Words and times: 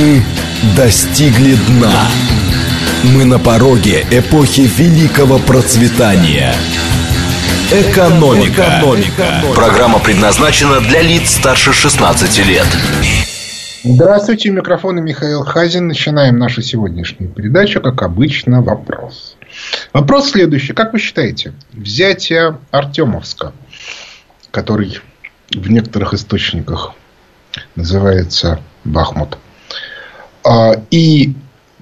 Мы 0.00 0.22
достигли 0.76 1.56
дна. 1.68 1.92
Мы 3.14 3.26
на 3.26 3.38
пороге 3.38 4.06
эпохи 4.10 4.62
великого 4.62 5.38
процветания. 5.38 6.54
Экономика. 7.70 8.78
Экономика. 8.78 9.42
Программа 9.54 9.98
предназначена 9.98 10.80
для 10.80 11.02
лиц 11.02 11.32
старше 11.32 11.74
16 11.74 12.46
лет. 12.46 12.66
Здравствуйте, 13.84 14.48
у 14.48 14.54
микрофона 14.54 15.00
Михаил 15.00 15.44
Хазин. 15.44 15.88
Начинаем 15.88 16.38
нашу 16.38 16.62
сегодняшнюю 16.62 17.30
передачу, 17.30 17.82
как 17.82 18.00
обычно, 18.00 18.62
вопрос. 18.62 19.36
Вопрос 19.92 20.30
следующий. 20.30 20.72
Как 20.72 20.94
вы 20.94 20.98
считаете, 20.98 21.52
взятие 21.72 22.58
Артемовска, 22.70 23.52
который 24.50 24.98
в 25.50 25.70
некоторых 25.70 26.14
источниках 26.14 26.92
называется 27.76 28.60
Бахмут, 28.84 29.36
и 30.90 31.34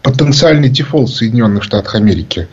потенциальный 0.02 0.68
дефолт 0.68 1.10
Соединенных 1.10 1.64
Штатов 1.64 1.94
Америки, 1.94 2.48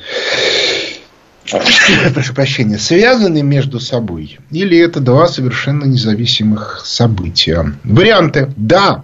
прошу 2.14 2.34
прощения, 2.34 2.78
связаны 2.78 3.44
между 3.44 3.80
собой? 3.80 4.40
Или 4.52 4.78
это 4.78 5.00
два 5.00 5.28
совершенно 5.28 5.86
независимых 5.86 6.82
события? 6.86 7.74
Варианты. 7.84 8.52
Да, 8.56 9.04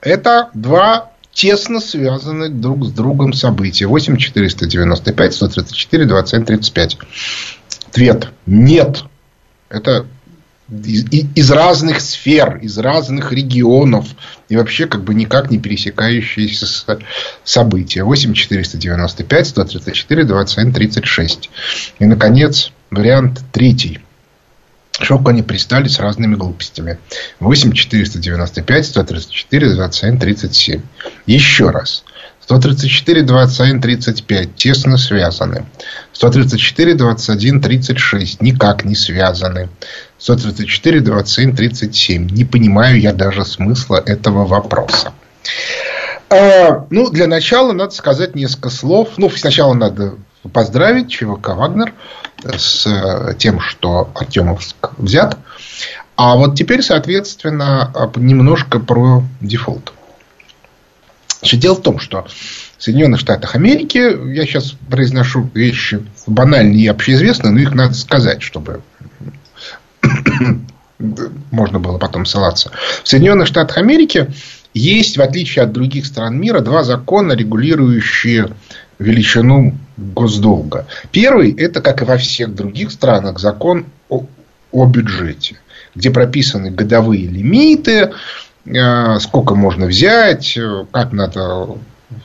это 0.00 0.50
два 0.54 1.10
тесно 1.32 1.80
связаны 1.80 2.48
друг 2.48 2.84
с 2.84 2.90
другом 2.90 3.32
события. 3.32 3.86
8 3.86 4.16
495, 4.16 5.34
134, 5.34 6.04
27, 6.06 6.44
35. 6.44 6.98
Ответ. 7.88 8.28
Нет. 8.46 9.04
Это 9.68 10.06
из 10.82 11.50
разных 11.50 12.00
сфер, 12.00 12.58
из 12.58 12.78
разных 12.78 13.32
регионов 13.32 14.06
и 14.48 14.56
вообще 14.56 14.86
как 14.86 15.04
бы 15.04 15.14
никак 15.14 15.50
не 15.50 15.58
пересекающиеся 15.58 16.66
события. 17.44 18.04
8 18.04 18.34
495, 18.34 19.46
134, 19.46 20.24
27, 20.24 20.72
36. 20.72 21.50
И, 21.98 22.04
наконец, 22.06 22.72
вариант 22.90 23.42
третий. 23.52 24.00
Шоку 25.00 25.30
они 25.30 25.42
пристали 25.42 25.88
с 25.88 25.98
разными 25.98 26.36
глупостями. 26.36 26.98
8 27.40 27.72
495, 27.72 28.86
134, 28.86 29.74
27, 29.74 30.18
37. 30.18 30.82
Еще 31.26 31.70
раз. 31.70 32.04
134, 32.44 33.22
21, 33.22 33.80
35 33.80 34.54
тесно 34.54 34.98
связаны. 34.98 35.66
134, 36.12 36.94
21, 36.94 37.60
36 37.60 38.42
никак 38.42 38.84
не 38.84 38.94
связаны. 38.94 39.70
134, 40.24 41.00
27, 41.00 41.54
37. 41.54 42.30
Не 42.30 42.46
понимаю 42.46 42.98
я 42.98 43.12
даже 43.12 43.44
смысла 43.44 44.02
этого 44.06 44.46
вопроса. 44.46 45.12
А, 46.30 46.86
ну, 46.88 47.10
для 47.10 47.26
начала 47.26 47.72
надо 47.72 47.90
сказать 47.90 48.34
несколько 48.34 48.70
слов. 48.70 49.10
Ну, 49.18 49.28
сначала 49.28 49.74
надо 49.74 50.14
поздравить 50.50 51.10
ЧВК 51.10 51.48
«Вагнер» 51.48 51.92
с 52.42 52.86
э, 52.86 53.34
тем, 53.36 53.60
что 53.60 54.10
Артемовск 54.14 54.92
взят. 54.96 55.36
А 56.16 56.36
вот 56.36 56.56
теперь, 56.56 56.80
соответственно, 56.80 57.92
немножко 58.16 58.78
про 58.78 59.24
дефолт. 59.42 59.92
Значит, 61.40 61.60
дело 61.60 61.74
в 61.74 61.82
том, 61.82 61.98
что 61.98 62.26
в 62.78 62.82
Соединенных 62.82 63.20
Штатах 63.20 63.56
Америки, 63.56 63.98
я 64.34 64.46
сейчас 64.46 64.72
произношу 64.88 65.50
вещи 65.52 66.02
банальные 66.26 66.84
и 66.84 66.86
общеизвестные, 66.86 67.52
но 67.52 67.60
их 67.60 67.74
надо 67.74 67.92
сказать, 67.92 68.40
чтобы 68.40 68.80
можно 71.50 71.80
было 71.80 71.98
потом 71.98 72.26
ссылаться. 72.26 72.70
В 73.02 73.08
Соединенных 73.08 73.46
Штатах 73.46 73.78
Америки 73.78 74.32
есть, 74.72 75.16
в 75.16 75.22
отличие 75.22 75.64
от 75.64 75.72
других 75.72 76.06
стран 76.06 76.38
мира, 76.38 76.60
два 76.60 76.84
закона, 76.84 77.32
регулирующие 77.32 78.50
величину 78.98 79.74
госдолга. 79.96 80.86
Первый– 81.10 81.52
это, 81.58 81.80
как 81.80 82.02
и 82.02 82.04
во 82.04 82.16
всех 82.16 82.54
других 82.54 82.90
странах, 82.90 83.38
закон 83.38 83.86
о, 84.08 84.24
о 84.72 84.86
бюджете, 84.86 85.58
где 85.94 86.10
прописаны 86.10 86.70
годовые 86.70 87.26
лимиты, 87.26 88.12
Э, 88.66 89.18
сколько 89.20 89.54
можно 89.54 89.86
взять, 89.86 90.56
э, 90.56 90.86
как 90.90 91.12
надо 91.12 91.68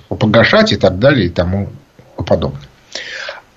погашать 0.07 0.71
и 0.71 0.77
так 0.77 0.97
далее 0.99 1.27
и 1.27 1.29
тому 1.29 1.69
подобное. 2.15 2.61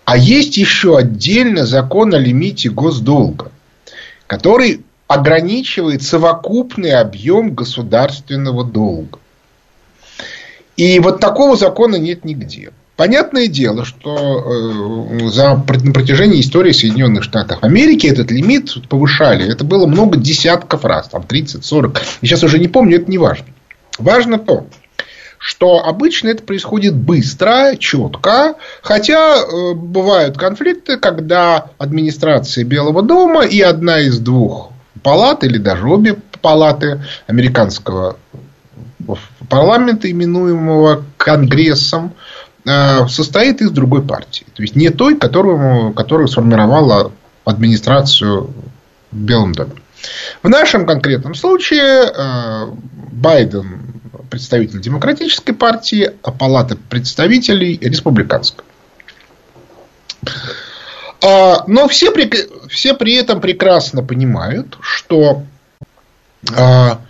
А 0.05 0.17
есть 0.17 0.57
еще 0.57 0.99
отдельно 0.99 1.65
закон 1.65 2.13
о 2.13 2.19
лимите 2.19 2.71
госдолга, 2.71 3.52
который 4.33 4.83
ограничивает 5.09 6.03
совокупный 6.03 6.93
объем 6.93 7.55
государственного 7.55 8.65
долга. 8.65 9.19
И 10.79 10.99
вот 11.01 11.21
такого 11.21 11.55
закона 11.55 11.97
нет 11.97 12.25
нигде. 12.25 12.73
Понятное 12.97 13.47
дело, 13.47 13.85
что 13.85 15.21
э, 15.21 15.29
за, 15.29 15.57
на 15.57 15.93
протяжении 15.93 16.41
истории 16.41 16.73
Соединенных 16.73 17.25
Штатов 17.25 17.59
Америки 17.61 18.07
этот 18.07 18.31
лимит 18.31 18.73
повышали. 18.89 19.53
Это 19.53 19.65
было 19.65 19.87
много 19.87 20.17
десятков 20.17 20.87
раз, 20.87 21.09
там 21.09 21.27
30-40. 21.29 21.99
И 22.23 22.27
сейчас 22.27 22.43
уже 22.43 22.59
не 22.59 22.69
помню, 22.69 23.03
это 23.03 23.11
не 23.11 23.19
важно. 23.19 23.49
Важно 23.99 24.39
то, 24.39 24.67
что 25.43 25.85
обычно 25.85 26.29
это 26.29 26.43
происходит 26.43 26.95
быстро, 26.95 27.75
четко, 27.79 28.55
хотя 28.83 29.37
э, 29.37 29.75
бывают 29.75 30.39
конфликты, 30.39 30.99
когда 30.99 31.71
администрация 31.79 32.65
Белого 32.65 33.03
дома 33.03 33.45
и 33.45 33.61
одна 33.61 34.01
из 34.01 34.19
двух 34.19 34.71
палат, 35.03 35.43
или 35.45 35.59
даже 35.59 35.89
обе 35.89 36.17
палаты 36.41 37.03
американского 37.27 38.17
парламента, 39.49 40.11
именуемого 40.11 41.05
Конгрессом, 41.17 42.15
Э, 42.65 43.09
состоит 43.09 43.61
из 43.61 43.71
другой 43.71 44.03
партии. 44.03 44.47
То 44.55 44.63
есть 44.63 44.77
не 44.77 44.91
той, 44.91 45.17
которую, 45.17 45.93
которую 45.95 46.29
сформировала 46.29 47.11
администрацию 47.45 48.53
в 49.11 49.17
Белом 49.17 49.53
доме. 49.53 49.73
В 50.43 50.49
нашем 50.49 50.87
конкретном 50.87 51.35
случае 51.35 52.05
э, 52.05 52.67
Байден 53.11 54.02
представитель 54.33 54.81
демократической 54.81 55.53
партии, 55.53 56.11
а 56.23 56.33
палата 56.33 56.75
представителей 56.75 57.77
республиканской. 57.77 58.65
А, 61.23 61.65
но 61.67 61.87
все 61.87 62.11
при, 62.11 62.31
все 62.71 62.95
при 62.95 63.13
этом 63.13 63.43
прекрасно 63.43 64.03
понимают, 64.03 64.79
что 64.81 65.43
а, 66.57 67.03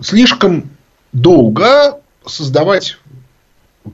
слишком 0.00 0.70
долго 1.12 1.98
создавать 2.24 2.98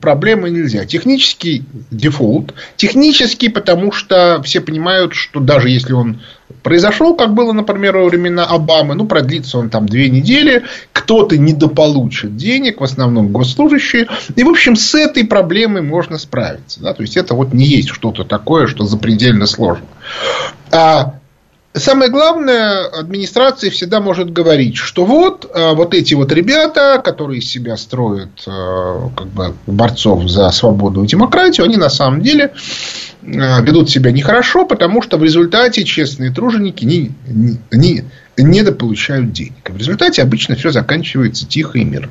проблемы 0.01 0.51
нельзя. 0.51 0.85
Технический 0.85 1.65
дефолт. 1.91 2.55
Технический, 2.77 3.49
потому 3.49 3.93
что 3.93 4.41
все 4.45 4.61
понимают, 4.61 5.15
что 5.15 5.41
даже 5.41 5.69
если 5.69 5.93
он 5.93 6.21
произошел, 6.63 7.15
как 7.17 7.35
было, 7.35 7.53
например, 7.53 7.97
во 7.97 8.05
времена 8.07 8.45
Обамы, 8.45 8.95
ну, 8.95 9.07
продлится 9.07 9.59
он 9.59 9.71
там 9.71 9.87
две 9.87 10.09
недели, 10.09 10.65
кто-то 10.93 11.37
недополучит 11.39 12.37
денег, 12.37 12.81
в 12.81 12.85
основном 12.85 13.29
госслужащие. 13.29 14.09
И, 14.37 14.43
в 14.43 14.49
общем, 14.49 14.77
с 14.77 14.95
этой 14.95 15.25
проблемой 15.25 15.83
можно 15.83 16.19
справиться. 16.19 16.81
Да? 16.81 16.95
То 16.95 17.03
есть, 17.03 17.17
это 17.17 17.35
вот 17.35 17.53
не 17.53 17.67
есть 17.67 17.89
что-то 17.89 18.25
такое, 18.25 18.67
что 18.67 18.85
запредельно 18.85 19.47
сложно. 19.47 19.87
А 20.71 21.20
Самое 21.73 22.11
главное, 22.11 22.87
администрация 22.87 23.71
всегда 23.71 24.01
может 24.01 24.33
говорить, 24.33 24.77
что 24.77 25.05
вот, 25.05 25.49
э, 25.55 25.73
вот 25.75 25.95
эти 25.95 26.15
вот 26.15 26.33
ребята, 26.33 27.01
которые 27.03 27.39
из 27.39 27.49
себя 27.49 27.77
строят 27.77 28.43
э, 28.45 29.09
как 29.17 29.29
бы, 29.29 29.55
борцов 29.69 30.29
за 30.29 30.51
свободу 30.51 31.05
и 31.05 31.07
демократию, 31.07 31.67
они 31.67 31.77
на 31.77 31.89
самом 31.89 32.23
деле 32.23 32.55
э, 33.23 33.63
ведут 33.63 33.89
себя 33.89 34.11
нехорошо, 34.11 34.67
потому 34.67 35.01
что 35.01 35.17
в 35.17 35.23
результате 35.23 35.85
честные 35.85 36.33
труженики 36.33 36.85
не, 36.85 37.13
не, 37.71 38.05
недополучают 38.37 39.31
денег. 39.31 39.71
В 39.71 39.77
результате 39.77 40.23
обычно 40.23 40.57
все 40.57 40.73
заканчивается 40.73 41.47
тихо 41.47 41.79
и 41.79 41.85
мирно. 41.85 42.11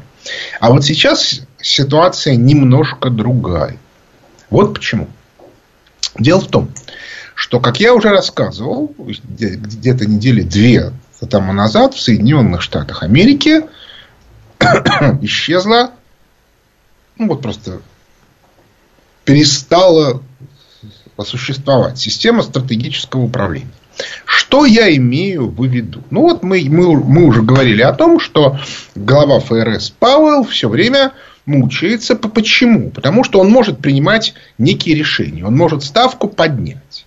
А 0.62 0.72
вот 0.72 0.86
сейчас 0.86 1.42
ситуация 1.62 2.38
немножко 2.38 3.10
другая. 3.10 3.76
Вот 4.50 4.76
почему. 4.76 5.10
Дело 6.18 6.40
в 6.40 6.48
том, 6.48 6.70
что, 7.40 7.62
как 7.62 7.80
я 7.80 7.94
уже 7.94 8.10
рассказывал, 8.10 8.94
где-то 8.98 10.06
недели 10.06 10.42
две 10.42 10.92
тому 11.30 11.54
назад 11.54 11.94
в 11.94 12.02
Соединенных 12.02 12.62
Штатах 12.62 13.02
Америки 13.02 13.62
исчезла, 15.22 15.92
ну 17.18 17.30
вот 17.30 17.42
просто 17.42 17.82
перестала 19.24 20.22
существовать 21.24 21.98
система 21.98 22.44
стратегического 22.44 23.22
управления. 23.22 23.72
Что 24.26 24.66
я 24.66 24.94
имею 24.98 25.48
в 25.48 25.66
виду? 25.66 26.04
Ну 26.10 26.24
вот 26.24 26.44
мы, 26.44 26.66
мы, 26.68 27.02
мы 27.02 27.24
уже 27.24 27.42
говорили 27.42 27.84
о 27.84 27.94
том, 27.94 28.20
что 28.20 28.60
глава 28.96 29.40
ФРС 29.40 29.92
Пауэлл 29.92 30.44
все 30.44 30.68
время 30.68 31.14
мучается. 31.46 32.18
Почему? 32.18 32.90
Потому 32.90 33.24
что 33.24 33.40
он 33.40 33.50
может 33.50 33.80
принимать 33.80 34.34
некие 34.58 34.96
решения. 34.96 35.46
Он 35.46 35.56
может 35.56 35.86
ставку 35.86 36.28
поднять. 36.28 36.99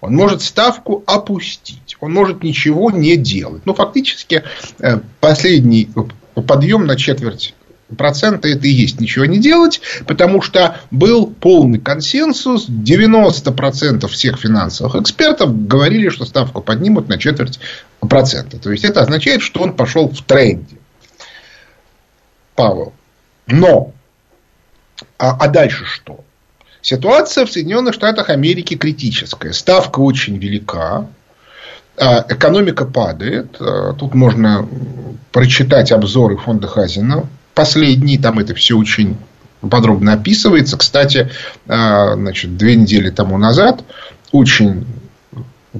Он 0.00 0.14
может 0.14 0.42
ставку 0.42 1.02
опустить. 1.06 1.96
Он 2.00 2.12
может 2.12 2.42
ничего 2.42 2.90
не 2.90 3.16
делать. 3.16 3.66
Ну, 3.66 3.74
фактически, 3.74 4.44
э, 4.78 5.00
последний 5.20 5.90
подъем 6.46 6.86
на 6.86 6.96
четверть 6.96 7.54
процента 7.96 8.48
это 8.48 8.66
и 8.66 8.70
есть 8.70 9.00
ничего 9.00 9.24
не 9.24 9.38
делать, 9.38 9.80
потому 10.06 10.42
что 10.42 10.78
был 10.90 11.26
полный 11.26 11.78
консенсус, 11.78 12.68
90% 12.68 14.06
всех 14.08 14.38
финансовых 14.38 14.96
экспертов 14.96 15.66
говорили, 15.66 16.10
что 16.10 16.24
ставку 16.26 16.60
поднимут 16.60 17.08
на 17.08 17.18
четверть 17.18 17.58
процента. 18.00 18.58
То 18.58 18.70
есть 18.70 18.84
это 18.84 19.00
означает, 19.00 19.42
что 19.42 19.62
он 19.62 19.74
пошел 19.74 20.08
в 20.08 20.22
тренде. 20.22 20.76
Павел. 22.54 22.92
Но, 23.46 23.92
а, 25.16 25.36
а 25.38 25.48
дальше 25.48 25.84
что? 25.86 26.24
Ситуация 26.88 27.44
в 27.44 27.52
Соединенных 27.52 27.92
Штатах 27.92 28.30
Америки 28.30 28.74
критическая. 28.74 29.52
Ставка 29.52 30.00
очень 30.00 30.38
велика. 30.38 31.06
А, 31.98 32.24
экономика 32.26 32.86
падает. 32.86 33.56
А, 33.60 33.92
тут 33.92 34.14
можно 34.14 34.66
прочитать 35.30 35.92
обзоры 35.92 36.38
фонда 36.38 36.66
Хазина 36.66 37.26
последний, 37.52 38.16
там 38.16 38.38
это 38.38 38.54
все 38.54 38.78
очень 38.78 39.18
подробно 39.60 40.14
описывается. 40.14 40.78
Кстати, 40.78 41.30
а, 41.66 42.14
значит, 42.14 42.56
две 42.56 42.74
недели 42.74 43.10
тому 43.10 43.36
назад 43.36 43.84
очень 44.32 44.86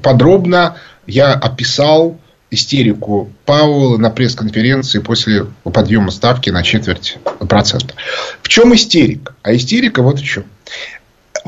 подробно 0.02 0.76
я 1.06 1.32
описал 1.32 2.18
истерику 2.50 3.30
Пауэлла 3.46 3.96
на 3.96 4.10
пресс-конференции 4.10 4.98
после 4.98 5.46
подъема 5.64 6.10
ставки 6.10 6.50
на 6.50 6.62
четверть 6.62 7.16
процента. 7.48 7.94
В 8.42 8.48
чем 8.48 8.74
истерика? 8.74 9.34
А 9.42 9.54
истерика 9.54 10.02
вот 10.02 10.18
в 10.18 10.24
чем. 10.24 10.44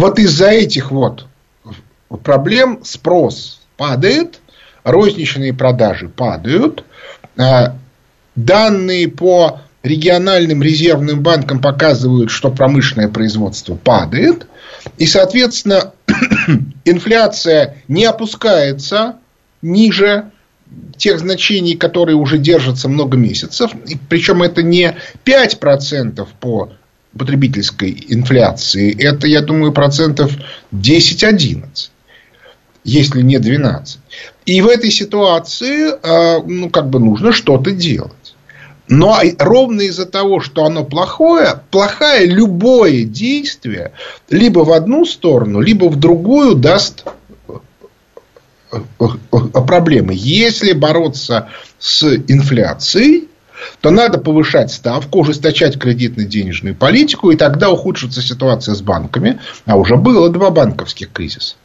Вот 0.00 0.19
из-за 0.19 0.47
этих 0.47 0.93
вот 0.93 1.26
проблем 2.25 2.81
спрос 2.85 3.61
падает, 3.76 4.41
розничные 4.82 5.52
продажи 5.52 6.08
падают, 6.08 6.85
а, 7.37 7.76
данные 8.35 9.08
по 9.08 9.61
региональным 9.82 10.62
резервным 10.62 11.20
банкам 11.20 11.61
показывают, 11.61 12.31
что 12.31 12.50
промышленное 12.50 13.08
производство 13.08 13.75
падает. 13.75 14.47
И, 14.97 15.05
соответственно, 15.05 15.93
инфляция 16.87 17.76
не 17.87 18.06
опускается 18.06 19.17
ниже 19.61 20.31
тех 20.96 21.19
значений, 21.19 21.76
которые 21.76 22.17
уже 22.17 22.38
держатся 22.38 22.88
много 22.88 23.19
месяцев. 23.19 23.73
И, 23.87 23.99
причем 24.08 24.43
это 24.43 24.62
не 24.62 24.96
5% 25.26 26.26
по 26.41 26.73
потребительской 27.16 28.04
инфляции. 28.08 28.96
Это, 28.98 29.26
я 29.26 29.40
думаю, 29.40 29.72
процентов 29.72 30.32
10-11. 30.72 31.90
Если 32.84 33.22
не 33.22 33.38
12. 33.38 33.98
И 34.46 34.62
в 34.62 34.68
этой 34.68 34.90
ситуации, 34.90 35.90
а, 36.02 36.42
ну, 36.46 36.70
как 36.70 36.88
бы 36.88 36.98
нужно 36.98 37.32
что-то 37.32 37.72
делать. 37.72 38.12
Но 38.90 39.20
ровно 39.38 39.82
из-за 39.82 40.04
того, 40.04 40.40
что 40.40 40.64
оно 40.64 40.84
плохое, 40.84 41.62
плохое 41.70 42.26
любое 42.26 43.04
действие 43.04 43.92
либо 44.28 44.60
в 44.60 44.72
одну 44.72 45.04
сторону, 45.04 45.60
либо 45.60 45.84
в 45.84 45.94
другую 45.94 46.56
даст 46.56 47.04
э, 47.48 47.52
э, 48.72 49.04
э, 49.32 49.36
проблемы. 49.64 50.12
Если 50.16 50.72
бороться 50.72 51.50
с 51.78 52.02
инфляцией, 52.02 53.28
то 53.80 53.90
надо 53.90 54.18
повышать 54.18 54.72
ставку, 54.72 55.20
ужесточать 55.20 55.78
кредитно-денежную 55.78 56.74
политику, 56.74 57.30
и 57.30 57.36
тогда 57.36 57.70
ухудшится 57.70 58.22
ситуация 58.22 58.74
с 58.74 58.82
банками. 58.82 59.40
А 59.66 59.76
уже 59.76 59.96
было 59.96 60.28
два 60.30 60.50
банковских 60.50 61.12
кризиса. 61.12 61.56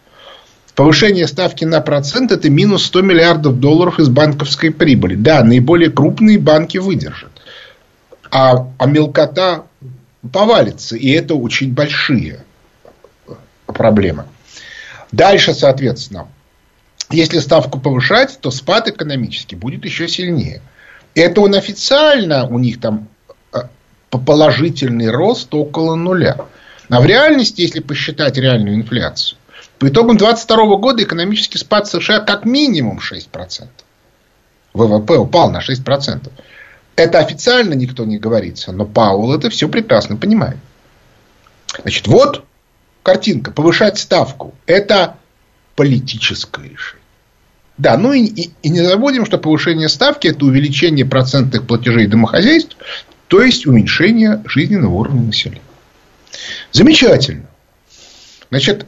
Повышение 0.75 1.25
ставки 1.27 1.63
на 1.63 1.79
процент– 1.79 2.31
это 2.33 2.49
минус 2.49 2.85
100 2.85 3.01
миллиардов 3.01 3.59
долларов 3.59 3.99
из 3.99 4.09
банковской 4.09 4.71
прибыли. 4.71 5.15
Да, 5.15 5.43
наиболее 5.43 5.89
крупные 5.89 6.37
банки 6.37 6.77
выдержат. 6.77 7.31
А, 8.29 8.67
а 8.77 8.85
мелкота 8.85 9.63
повалится. 10.33 10.97
И 10.97 11.09
это 11.11 11.35
очень 11.35 11.73
большие 11.73 12.43
проблемы. 13.67 14.25
Дальше, 15.13 15.53
соответственно, 15.53 16.27
если 17.09 17.39
ставку 17.39 17.79
повышать, 17.79 18.39
то 18.41 18.51
спад 18.51 18.89
экономический 18.89 19.55
будет 19.55 19.85
еще 19.85 20.09
сильнее. 20.09 20.61
Это 21.15 21.41
он 21.41 21.55
официально, 21.55 22.45
у 22.45 22.59
них 22.59 22.79
там 22.79 23.07
э, 23.53 23.59
положительный 24.09 25.09
рост 25.09 25.53
около 25.53 25.95
нуля. 25.95 26.37
А 26.89 27.01
в 27.01 27.05
реальности, 27.05 27.61
если 27.61 27.79
посчитать 27.79 28.37
реальную 28.37 28.75
инфляцию, 28.75 29.37
по 29.79 29.87
итогам 29.87 30.17
2022 30.17 30.77
года 30.77 31.03
экономический 31.03 31.57
спад 31.57 31.87
США 31.87 32.19
как 32.19 32.45
минимум 32.45 32.99
6%. 32.99 33.67
ВВП 34.73 35.17
упал 35.17 35.51
на 35.51 35.59
6%. 35.59 36.31
Это 36.97 37.19
официально 37.19 37.73
никто 37.73 38.05
не 38.05 38.17
говорится, 38.17 38.71
но 38.71 38.85
Паул 38.85 39.33
это 39.33 39.49
все 39.49 39.67
прекрасно 39.67 40.17
понимает. 40.17 40.57
Значит, 41.81 42.07
вот 42.07 42.43
картинка. 43.03 43.51
Повышать 43.51 43.97
ставку– 43.97 44.53
это 44.65 45.17
политическое 45.75 46.69
решение. 46.69 47.04
Да, 47.77 47.97
ну 47.97 48.13
и, 48.13 48.23
и, 48.25 48.51
и 48.61 48.69
не 48.69 48.81
забудем, 48.81 49.25
что 49.25 49.37
повышение 49.37 49.89
ставки– 49.89 50.27
это 50.29 50.45
увеличение 50.45 51.05
процентных 51.05 51.67
платежей 51.67 52.07
домохозяйств, 52.07 52.77
то 53.27 53.41
есть 53.41 53.65
уменьшение 53.65 54.41
жизненного 54.45 54.93
уровня 54.93 55.23
населения. 55.23 55.61
Замечательно. 56.71 57.47
Значит, 58.49 58.85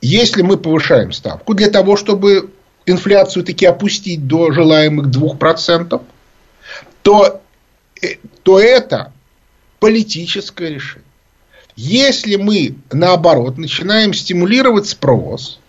если 0.00 0.42
мы 0.42 0.56
повышаем 0.56 1.12
ставку 1.12 1.54
для 1.54 1.70
того, 1.70 1.96
чтобы 1.96 2.50
инфляцию 2.86 3.44
таки 3.44 3.66
опустить 3.66 4.26
до 4.26 4.50
желаемых 4.52 5.08
2%, 5.08 6.02
то, 7.02 7.40
э, 8.02 8.06
то 8.42 8.58
это 8.58 9.12
политическое 9.78 10.70
решение. 10.70 11.04
Если 11.76 12.36
мы, 12.36 12.74
наоборот, 12.90 13.58
начинаем 13.58 14.12
стимулировать 14.12 14.88
спрос, 14.88 15.60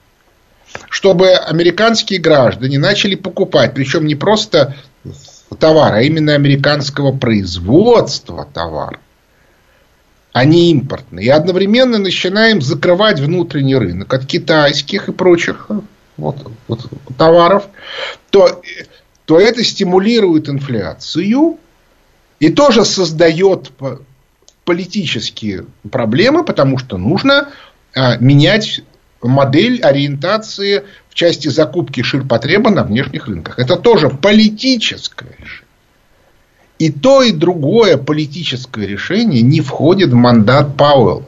чтобы 0.90 1.32
американские 1.32 2.20
граждане 2.20 2.80
начали 2.80 3.16
покупать, 3.16 3.74
причем 3.74 4.06
не 4.06 4.16
просто 4.16 4.76
товар, 5.60 5.94
а 5.94 6.02
именно 6.02 6.34
американского 6.34 7.12
производства 7.12 8.48
товар, 8.54 9.00
а 10.32 10.46
не 10.46 10.72
импортные. 10.72 11.26
И 11.28 11.30
одновременно 11.30 11.98
начинаем 11.98 12.62
закрывать 12.62 13.20
внутренний 13.20 13.76
рынок 13.76 14.14
от 14.14 14.26
китайских 14.26 15.10
и 15.10 15.12
прочих 15.12 15.70
вот, 16.18 16.52
вот, 16.68 16.90
товаров, 17.18 17.68
то, 18.30 18.62
то 19.26 19.40
это 19.40 19.64
стимулирует 19.64 20.50
инфляцию 20.50 21.58
и 22.40 22.50
тоже 22.50 22.86
создает 22.86 23.72
политические 24.66 25.66
проблемы, 25.90 26.44
потому 26.44 26.78
что 26.78 26.98
нужно 26.98 27.50
а, 27.96 28.18
менять 28.18 28.84
модель 29.22 29.82
ориентации 29.82 30.84
в 31.10 31.16
части 31.16 31.48
закупки 31.50 32.02
ширпотреба 32.02 32.70
на 32.70 32.84
внешних 32.84 33.28
рынках. 33.28 33.60
Это 33.60 33.76
тоже 33.76 34.10
политическое 34.10 35.36
решение. 35.38 35.66
И 36.78 36.92
то, 36.92 37.22
и 37.22 37.34
другое 37.34 37.98
политическое 37.98 38.88
решение 38.88 39.42
не 39.42 39.60
входит 39.60 40.12
в 40.12 40.16
мандат 40.16 40.78
Пауэлла. 40.78 41.26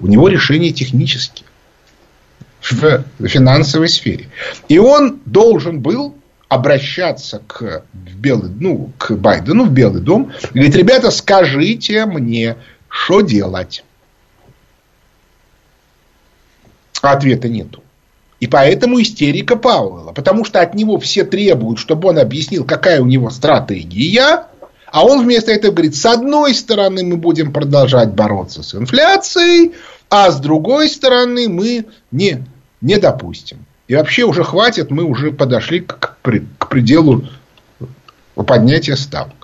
У 0.00 0.06
него 0.06 0.28
решение 0.28 0.72
технические 0.72 1.46
в 2.70 3.04
финансовой 3.26 3.88
сфере. 3.88 4.28
И 4.68 4.78
он 4.78 5.20
должен 5.24 5.80
был 5.80 6.14
обращаться 6.48 7.42
к, 7.46 7.84
в 7.92 8.16
Белый, 8.16 8.50
ну, 8.50 8.92
к 8.98 9.12
Байдену 9.12 9.64
в 9.64 9.72
Белый 9.72 10.00
дом 10.00 10.32
и 10.52 10.58
говорит, 10.58 10.76
ребята, 10.76 11.10
скажите 11.10 12.06
мне, 12.06 12.56
что 12.88 13.20
делать? 13.20 13.84
Ответа 17.12 17.48
нету. 17.48 17.82
И 18.38 18.46
поэтому 18.46 19.00
истерика 19.00 19.56
Пауэлла. 19.56 20.12
Потому 20.12 20.44
что 20.44 20.60
от 20.60 20.74
него 20.74 20.98
все 20.98 21.24
требуют, 21.24 21.78
чтобы 21.78 22.08
он 22.08 22.18
объяснил, 22.18 22.64
какая 22.64 23.00
у 23.00 23.06
него 23.06 23.30
стратегия. 23.30 24.44
А 24.86 25.04
он 25.04 25.24
вместо 25.24 25.52
этого 25.52 25.72
говорит, 25.72 25.96
с 25.96 26.06
одной 26.06 26.54
стороны 26.54 27.04
мы 27.04 27.16
будем 27.16 27.52
продолжать 27.52 28.10
бороться 28.10 28.62
с 28.62 28.74
инфляцией, 28.74 29.72
а 30.08 30.30
с 30.30 30.38
другой 30.38 30.88
стороны 30.88 31.48
мы 31.48 31.86
не, 32.10 32.44
не 32.80 32.98
допустим. 32.98 33.64
И 33.88 33.94
вообще 33.94 34.24
уже 34.24 34.44
хватит, 34.44 34.90
мы 34.90 35.04
уже 35.04 35.32
подошли 35.32 35.80
к, 35.80 36.16
к 36.58 36.68
пределу 36.68 37.24
поднятия 38.34 38.96
ставок. 38.96 39.34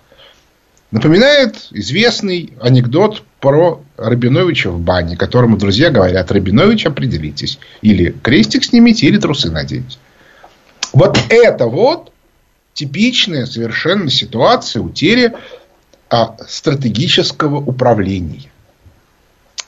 Напоминает 0.91 1.69
известный 1.71 2.53
анекдот 2.61 3.23
про 3.41 3.81
Рабиновича 4.09 4.71
в 4.71 4.81
бане, 4.81 5.17
которому 5.17 5.57
друзья 5.57 5.91
говорят, 5.91 6.31
Рабинович, 6.31 6.87
определитесь. 6.87 7.59
Или 7.81 8.11
крестик 8.23 8.65
снимите, 8.65 9.07
или 9.07 9.19
трусы 9.19 9.51
наденьте. 9.51 9.99
Вот 10.93 11.19
это 11.29 11.67
вот 11.67 12.13
типичная 12.75 13.47
совершенно 13.47 14.11
ситуация 14.11 14.83
утери 14.83 15.33
а, 16.11 16.37
стратегического 16.47 17.57
управления. 17.57 18.51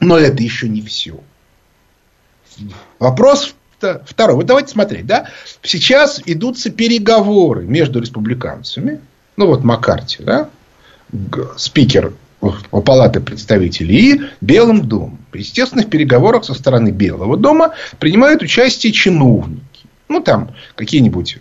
Но 0.00 0.19
это 0.19 0.43
еще 0.43 0.69
не 0.69 0.83
все. 0.83 1.19
Вопрос 2.99 3.55
второй. 3.79 4.37
Вот 4.37 4.47
давайте 4.47 4.71
смотреть. 4.71 5.07
Да? 5.07 5.29
Сейчас 5.62 6.21
идутся 6.25 6.71
переговоры 6.71 7.64
между 7.64 8.00
республиканцами. 8.00 9.00
Ну 9.37 9.47
вот 9.47 9.64
Маккарти, 9.64 10.23
да? 10.23 10.49
спикер 11.57 12.14
Палаты 12.71 13.21
представителей 13.21 14.15
и 14.15 14.23
Белым 14.41 14.87
домом. 14.87 15.19
В 15.33 15.37
естественных 15.37 15.91
переговорах 15.91 16.45
со 16.45 16.55
стороны 16.55 16.91
Белого 16.91 17.37
дома 17.37 17.75
принимают 17.99 18.43
участие 18.43 18.93
чиновники. 18.93 19.63
Ну, 20.09 20.21
там 20.21 20.51
какие-нибудь 20.77 21.39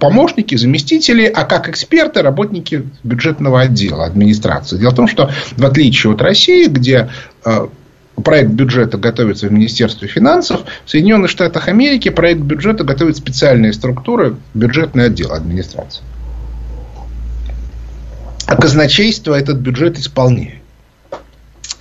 помощники, 0.00 0.54
заместители, 0.54 1.26
а 1.26 1.44
как 1.44 1.68
эксперты 1.68 2.22
работники 2.22 2.88
бюджетного 3.02 3.60
отдела, 3.60 4.04
администрации. 4.04 4.78
Дело 4.78 4.90
в 4.90 4.94
том, 4.94 5.08
что 5.08 5.30
в 5.56 5.64
отличие 5.64 6.12
от 6.12 6.22
России, 6.22 6.66
где 6.66 7.10
э, 7.44 7.66
проект 8.22 8.50
бюджета 8.50 8.98
готовится 8.98 9.48
в 9.48 9.52
Министерстве 9.52 10.08
финансов, 10.08 10.62
в 10.84 10.90
Соединенных 10.90 11.30
Штатах 11.30 11.68
Америки 11.68 12.08
проект 12.08 12.40
бюджета 12.40 12.84
готовит 12.84 13.16
специальные 13.16 13.72
структуры, 13.72 14.36
бюджетный 14.54 15.06
отдел 15.06 15.32
администрации. 15.32 16.02
А 18.52 18.56
казначейство 18.56 19.32
этот 19.34 19.56
бюджет 19.56 19.98
исполняет. 19.98 20.60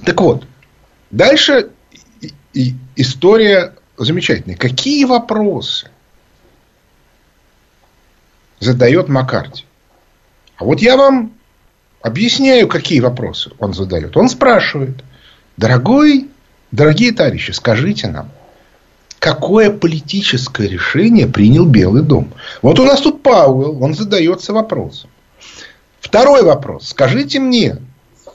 Так 0.05 0.21
вот, 0.21 0.47
дальше 1.09 1.67
история 2.95 3.73
замечательная. 3.97 4.55
Какие 4.55 5.03
вопросы 5.03 5.89
задает 8.61 9.09
Маккарти? 9.09 9.65
А 10.55 10.63
вот 10.63 10.79
я 10.79 10.95
вам 10.95 11.33
объясняю, 12.01 12.69
какие 12.69 13.01
вопросы 13.01 13.51
он 13.59 13.73
задает. 13.73 14.15
Он 14.15 14.29
спрашивает, 14.29 15.03
дорогой, 15.57 16.29
дорогие 16.71 17.11
товарищи, 17.11 17.51
скажите 17.51 18.07
нам, 18.07 18.31
какое 19.19 19.71
политическое 19.71 20.69
решение 20.69 21.27
принял 21.27 21.65
Белый 21.65 22.03
дом? 22.03 22.31
Вот 22.61 22.79
у 22.79 22.85
нас 22.85 23.01
тут 23.01 23.23
Пауэлл, 23.23 23.83
он 23.83 23.93
задается 23.93 24.53
вопросом. 24.53 25.09
Второй 26.01 26.43
вопрос. 26.43 26.89
Скажите 26.89 27.39
мне, 27.39 27.77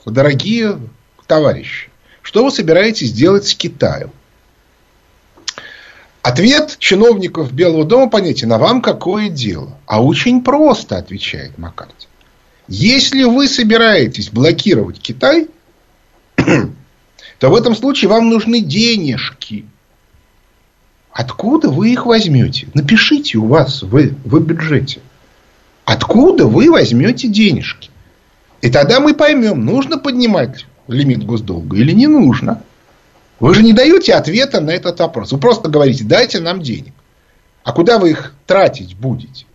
дорогие 0.05 0.79
товарищи, 1.27 1.89
что 2.23 2.43
вы 2.43 2.49
собираетесь 2.49 3.11
делать 3.11 3.45
с 3.45 3.53
Китаем? 3.53 4.09
Ответ 6.23 6.77
чиновников 6.79 7.53
Белого 7.53 7.85
дома 7.85 8.09
понятен. 8.09 8.51
А 8.51 8.57
вам 8.57 8.81
какое 8.81 9.29
дело? 9.29 9.77
А 9.85 10.03
очень 10.03 10.43
просто, 10.43 10.97
отвечает 10.97 11.57
Маккарти. 11.57 12.07
Если 12.67 13.23
вы 13.23 13.47
собираетесь 13.47 14.29
блокировать 14.29 14.99
Китай, 14.99 15.47
то 16.35 17.49
в 17.49 17.55
этом 17.55 17.75
случае 17.75 18.09
вам 18.09 18.29
нужны 18.29 18.61
денежки. 18.61 19.65
Откуда 21.11 21.69
вы 21.69 21.91
их 21.91 22.05
возьмете? 22.05 22.67
Напишите 22.73 23.37
у 23.37 23.47
вас 23.47 23.81
в, 23.81 23.89
в 23.89 24.39
бюджете. 24.39 25.01
Откуда 25.87 26.47
вы 26.47 26.69
возьмете 26.69 27.29
денежки? 27.29 27.89
И 28.59 28.69
тогда 28.69 28.99
мы 28.99 29.13
поймем, 29.13 29.63
нужно 29.63 29.97
поднимать 29.97 30.65
лимит 30.89 31.25
госдолга 31.25 31.77
или 31.77 31.93
не 31.93 32.07
нужно. 32.07 32.61
Вы 33.39 33.55
же 33.55 33.63
не 33.63 33.71
даете 33.71 34.13
ответа 34.13 34.59
на 34.59 34.71
этот 34.71 34.99
вопрос. 34.99 35.31
Вы 35.31 35.37
просто 35.37 35.69
говорите, 35.69 36.03
дайте 36.03 36.41
нам 36.41 36.61
денег. 36.61 36.93
А 37.63 37.71
куда 37.71 37.99
вы 37.99 38.09
их 38.09 38.33
тратить 38.45 38.97
будете? 38.97 39.45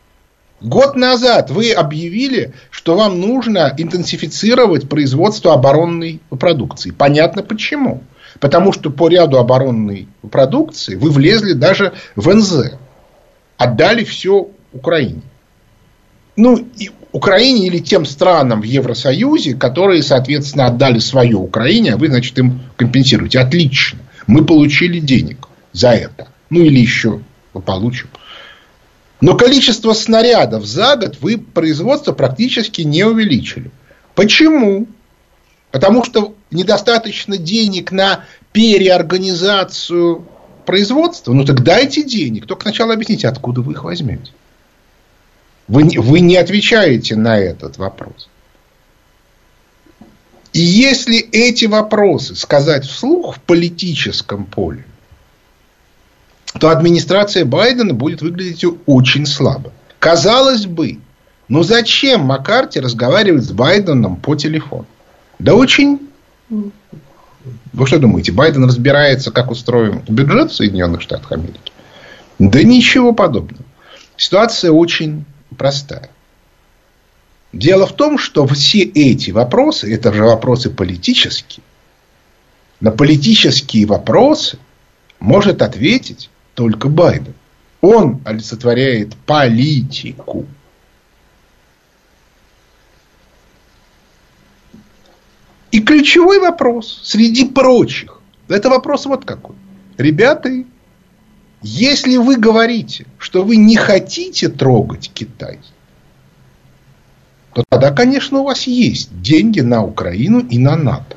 Год 0.62 0.96
назад 0.96 1.50
вы 1.50 1.70
объявили, 1.70 2.54
что 2.70 2.96
вам 2.96 3.20
нужно 3.20 3.74
интенсифицировать 3.76 4.88
производство 4.88 5.52
оборонной 5.52 6.22
продукции. 6.30 6.92
Понятно 6.92 7.42
почему. 7.42 8.04
Потому 8.40 8.72
что 8.72 8.88
по 8.88 9.08
ряду 9.08 9.36
оборонной 9.36 10.08
продукции 10.30 10.94
вы 10.94 11.10
влезли 11.10 11.52
даже 11.52 11.92
в 12.16 12.34
НЗ. 12.34 12.78
Отдали 13.58 14.04
все 14.04 14.48
Украине. 14.72 15.20
Ну, 16.36 16.66
и 16.78 16.90
Украине 17.12 17.66
или 17.66 17.78
тем 17.78 18.06
странам 18.06 18.62
в 18.62 18.64
Евросоюзе, 18.64 19.54
которые, 19.54 20.02
соответственно, 20.02 20.66
отдали 20.66 20.98
свое 20.98 21.36
Украине, 21.36 21.94
а 21.94 21.96
вы, 21.96 22.08
значит, 22.08 22.38
им 22.38 22.60
компенсируете. 22.76 23.38
Отлично. 23.38 23.98
Мы 24.26 24.44
получили 24.44 24.98
денег 24.98 25.48
за 25.72 25.90
это. 25.90 26.28
Ну, 26.48 26.62
или 26.62 26.78
еще 26.80 27.20
получим. 27.66 28.08
Но 29.20 29.36
количество 29.36 29.92
снарядов 29.92 30.64
за 30.64 30.96
год 30.96 31.18
вы 31.20 31.38
производство 31.38 32.12
практически 32.12 32.82
не 32.82 33.04
увеличили. 33.04 33.70
Почему? 34.14 34.88
Потому 35.70 36.04
что 36.04 36.34
недостаточно 36.50 37.36
денег 37.36 37.92
на 37.92 38.24
переорганизацию 38.52 40.26
производства. 40.66 41.32
Ну 41.32 41.44
так 41.44 41.62
дайте 41.62 42.02
денег. 42.02 42.46
Только 42.46 42.62
сначала 42.62 42.94
объясните, 42.94 43.28
откуда 43.28 43.60
вы 43.60 43.72
их 43.74 43.84
возьмете. 43.84 44.32
Вы, 45.72 45.88
вы 45.96 46.20
не 46.20 46.36
отвечаете 46.36 47.16
на 47.16 47.38
этот 47.38 47.78
вопрос. 47.78 48.28
И 50.52 50.60
если 50.60 51.16
эти 51.16 51.64
вопросы 51.64 52.36
сказать 52.36 52.84
вслух 52.84 53.36
в 53.36 53.40
политическом 53.40 54.44
поле, 54.44 54.84
то 56.60 56.68
администрация 56.68 57.46
Байдена 57.46 57.94
будет 57.94 58.20
выглядеть 58.20 58.66
очень 58.84 59.24
слабо. 59.24 59.72
Казалось 59.98 60.66
бы, 60.66 60.98
но 61.48 61.62
зачем 61.62 62.20
Маккарти 62.20 62.78
разговаривать 62.78 63.44
с 63.44 63.52
Байденом 63.52 64.16
по 64.16 64.34
телефону? 64.36 64.84
Да 65.38 65.54
очень... 65.54 66.00
Вы 66.50 67.86
что 67.86 67.98
думаете, 67.98 68.30
Байден 68.32 68.64
разбирается, 68.64 69.30
как 69.30 69.50
устроен 69.50 70.02
бюджет 70.06 70.52
в 70.52 70.54
Соединенных 70.54 71.00
Штатах 71.00 71.32
Америки? 71.32 71.72
Да 72.38 72.62
ничего 72.62 73.14
подобного. 73.14 73.64
Ситуация 74.18 74.70
очень 74.70 75.24
простая. 75.52 76.10
Дело 77.52 77.86
в 77.86 77.92
том, 77.92 78.18
что 78.18 78.46
все 78.46 78.80
эти 78.80 79.30
вопросы, 79.30 79.92
это 79.94 80.12
же 80.12 80.24
вопросы 80.24 80.70
политические, 80.70 81.62
на 82.80 82.90
политические 82.90 83.86
вопросы 83.86 84.58
может 85.20 85.62
ответить 85.62 86.30
только 86.54 86.88
Байден. 86.88 87.34
Он 87.80 88.20
олицетворяет 88.24 89.16
политику. 89.26 90.46
И 95.70 95.80
ключевой 95.80 96.38
вопрос 96.38 97.00
среди 97.04 97.46
прочих, 97.46 98.20
это 98.48 98.68
вопрос 98.68 99.06
вот 99.06 99.24
какой. 99.24 99.56
Ребята, 99.96 100.50
если 101.62 102.16
вы 102.16 102.36
говорите, 102.36 103.06
что 103.18 103.42
вы 103.42 103.56
не 103.56 103.76
хотите 103.76 104.48
трогать 104.48 105.10
Китай, 105.12 105.60
то 107.54 107.64
тогда, 107.68 107.90
конечно, 107.90 108.40
у 108.40 108.44
вас 108.44 108.66
есть 108.66 109.20
деньги 109.20 109.60
на 109.60 109.84
Украину 109.84 110.40
и 110.40 110.58
на 110.58 110.76
НАТО. 110.76 111.16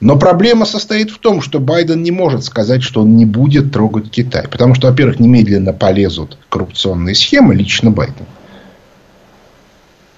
Но 0.00 0.16
проблема 0.16 0.64
состоит 0.64 1.10
в 1.10 1.18
том, 1.18 1.40
что 1.40 1.58
Байден 1.58 2.02
не 2.02 2.12
может 2.12 2.44
сказать, 2.44 2.82
что 2.82 3.02
он 3.02 3.16
не 3.16 3.24
будет 3.24 3.72
трогать 3.72 4.10
Китай. 4.10 4.46
Потому 4.46 4.74
что, 4.74 4.88
во-первых, 4.88 5.18
немедленно 5.18 5.72
полезут 5.72 6.38
коррупционные 6.48 7.16
схемы 7.16 7.54
лично 7.54 7.90
Байдена. 7.90 8.28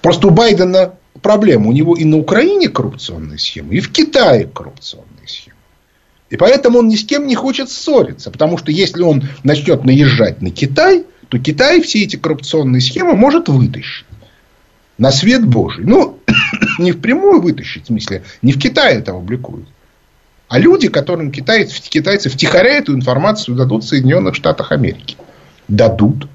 Просто 0.01 0.27
у 0.27 0.29
Байдена 0.29 0.93
проблема. 1.21 1.69
У 1.69 1.71
него 1.71 1.95
и 1.95 2.05
на 2.05 2.17
Украине 2.17 2.69
коррупционные 2.69 3.39
схемы, 3.39 3.75
и 3.75 3.79
в 3.79 3.91
Китае 3.91 4.45
коррупционные 4.45 5.27
схемы. 5.27 5.50
И 6.31 6.37
поэтому 6.37 6.79
он 6.79 6.87
ни 6.87 6.95
с 6.95 7.05
кем 7.05 7.27
не 7.27 7.35
хочет 7.35 7.69
ссориться. 7.69 8.31
Потому 8.31 8.57
что 8.57 8.71
если 8.71 9.03
он 9.03 9.23
начнет 9.43 9.83
наезжать 9.83 10.41
на 10.41 10.49
Китай, 10.49 11.05
то 11.27 11.37
Китай 11.37 11.81
все 11.81 12.03
эти 12.03 12.15
коррупционные 12.15 12.81
схемы 12.81 13.15
может 13.15 13.49
вытащить 13.49 14.05
на 14.97 15.11
свет 15.11 15.45
Божий. 15.45 15.83
Ну, 15.83 16.19
не 16.79 16.93
впрямую 16.93 17.41
вытащить, 17.41 17.83
в 17.83 17.87
смысле, 17.87 18.23
не 18.41 18.53
в 18.53 18.59
Китае 18.59 18.99
это 18.99 19.11
опубликуют. 19.11 19.67
А 20.47 20.57
люди, 20.57 20.87
которым 20.87 21.31
китайцы, 21.31 21.81
китайцы 21.81 22.29
втихаря 22.29 22.77
эту 22.77 22.95
информацию 22.95 23.55
дадут 23.55 23.83
в 23.83 23.87
Соединенных 23.87 24.35
Штатах 24.35 24.71
Америки. 24.71 25.17
Дадут. 25.67 26.29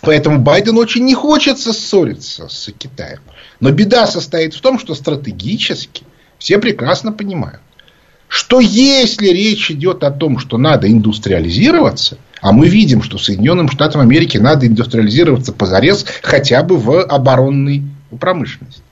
Поэтому 0.00 0.38
Байден 0.38 0.78
очень 0.78 1.04
не 1.04 1.14
хочет 1.14 1.58
ссориться 1.58 2.48
с 2.48 2.70
Китаем. 2.72 3.20
Но 3.60 3.70
беда 3.72 4.06
состоит 4.06 4.54
в 4.54 4.60
том, 4.62 4.78
что 4.78 4.94
стратегически 4.94 6.04
все 6.38 6.58
прекрасно 6.58 7.12
понимают, 7.12 7.60
что 8.28 8.60
если 8.60 9.28
речь 9.28 9.70
идет 9.70 10.04
о 10.04 10.10
том, 10.10 10.38
что 10.38 10.58
надо 10.58 10.90
индустриализироваться, 10.90 12.18
а 12.40 12.52
мы 12.52 12.68
видим, 12.68 13.02
что 13.02 13.18
Соединенным 13.18 13.68
Штатам 13.70 14.02
Америки 14.02 14.38
надо 14.38 14.66
индустриализироваться 14.66 15.52
позарез 15.52 16.04
хотя 16.22 16.62
бы 16.62 16.76
в 16.76 17.02
оборонной 17.02 17.82
промышленности, 18.20 18.82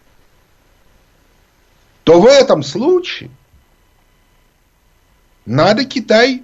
то 2.03 2.21
в 2.21 2.27
этом 2.27 2.63
случае 2.63 3.31
надо 5.45 5.85
Китай 5.85 6.43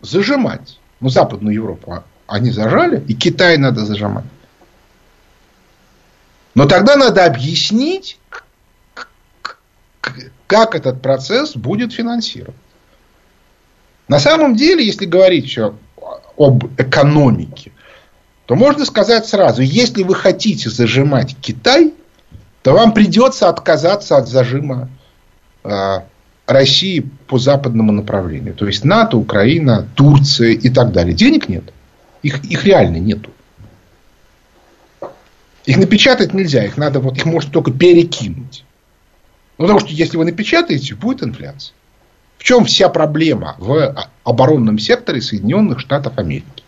зажимать. 0.00 0.78
Ну, 1.00 1.08
Западную 1.08 1.54
Европу 1.54 2.04
они 2.26 2.50
зажали, 2.50 3.02
и 3.08 3.14
Китай 3.14 3.56
надо 3.56 3.84
зажимать. 3.84 4.24
Но 6.54 6.66
тогда 6.66 6.96
надо 6.96 7.24
объяснить, 7.24 8.18
как 10.46 10.74
этот 10.74 11.02
процесс 11.02 11.56
будет 11.56 11.92
финансирован. 11.92 12.54
На 14.08 14.18
самом 14.18 14.56
деле, 14.56 14.84
если 14.84 15.06
говорить 15.06 15.48
все 15.48 15.74
об 16.36 16.64
экономике, 16.78 17.72
то 18.46 18.56
можно 18.56 18.84
сказать 18.84 19.26
сразу, 19.26 19.62
если 19.62 20.02
вы 20.02 20.16
хотите 20.16 20.70
зажимать 20.70 21.36
Китай, 21.40 21.94
то 22.62 22.72
вам 22.72 22.92
придется 22.92 23.48
отказаться 23.48 24.16
от 24.16 24.28
зажима 24.28 24.88
а, 25.62 26.04
России 26.46 27.08
по 27.28 27.38
западному 27.38 27.92
направлению. 27.92 28.54
То 28.54 28.66
есть 28.66 28.84
НАТО, 28.84 29.16
Украина, 29.16 29.86
Турция 29.94 30.50
и 30.50 30.68
так 30.68 30.92
далее. 30.92 31.14
Денег 31.14 31.48
нет. 31.48 31.72
Их, 32.22 32.44
их 32.44 32.64
реально 32.64 32.96
нету. 32.96 33.30
Их 35.66 35.76
напечатать 35.76 36.34
нельзя, 36.34 36.64
их 36.64 36.76
надо, 36.76 37.00
вот 37.00 37.16
их 37.16 37.26
можно 37.26 37.52
только 37.52 37.70
перекинуть. 37.70 38.64
Ну, 39.60 39.66
потому 39.66 39.80
что 39.80 39.90
если 39.90 40.16
вы 40.16 40.24
напечатаете, 40.24 40.94
будет 40.94 41.22
инфляция. 41.22 41.74
В 42.38 42.44
чем 42.44 42.64
вся 42.64 42.88
проблема 42.88 43.56
в 43.58 43.94
оборонном 44.24 44.78
секторе 44.78 45.20
Соединенных 45.20 45.80
Штатов 45.80 46.14
Америки? 46.16 46.64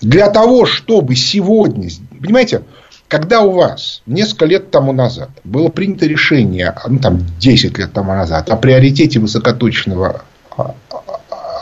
Для 0.00 0.30
того, 0.30 0.64
чтобы 0.64 1.14
сегодня, 1.16 1.90
понимаете, 2.18 2.62
когда 3.08 3.42
у 3.42 3.50
вас 3.50 4.00
несколько 4.06 4.46
лет 4.46 4.70
тому 4.70 4.94
назад 4.94 5.28
было 5.44 5.68
принято 5.68 6.06
решение, 6.06 6.74
ну 6.88 6.98
там 6.98 7.20
10 7.38 7.76
лет 7.76 7.92
тому 7.92 8.14
назад, 8.14 8.48
о 8.48 8.56
приоритете 8.56 9.20
высокоточного 9.20 10.22
а, 10.56 10.74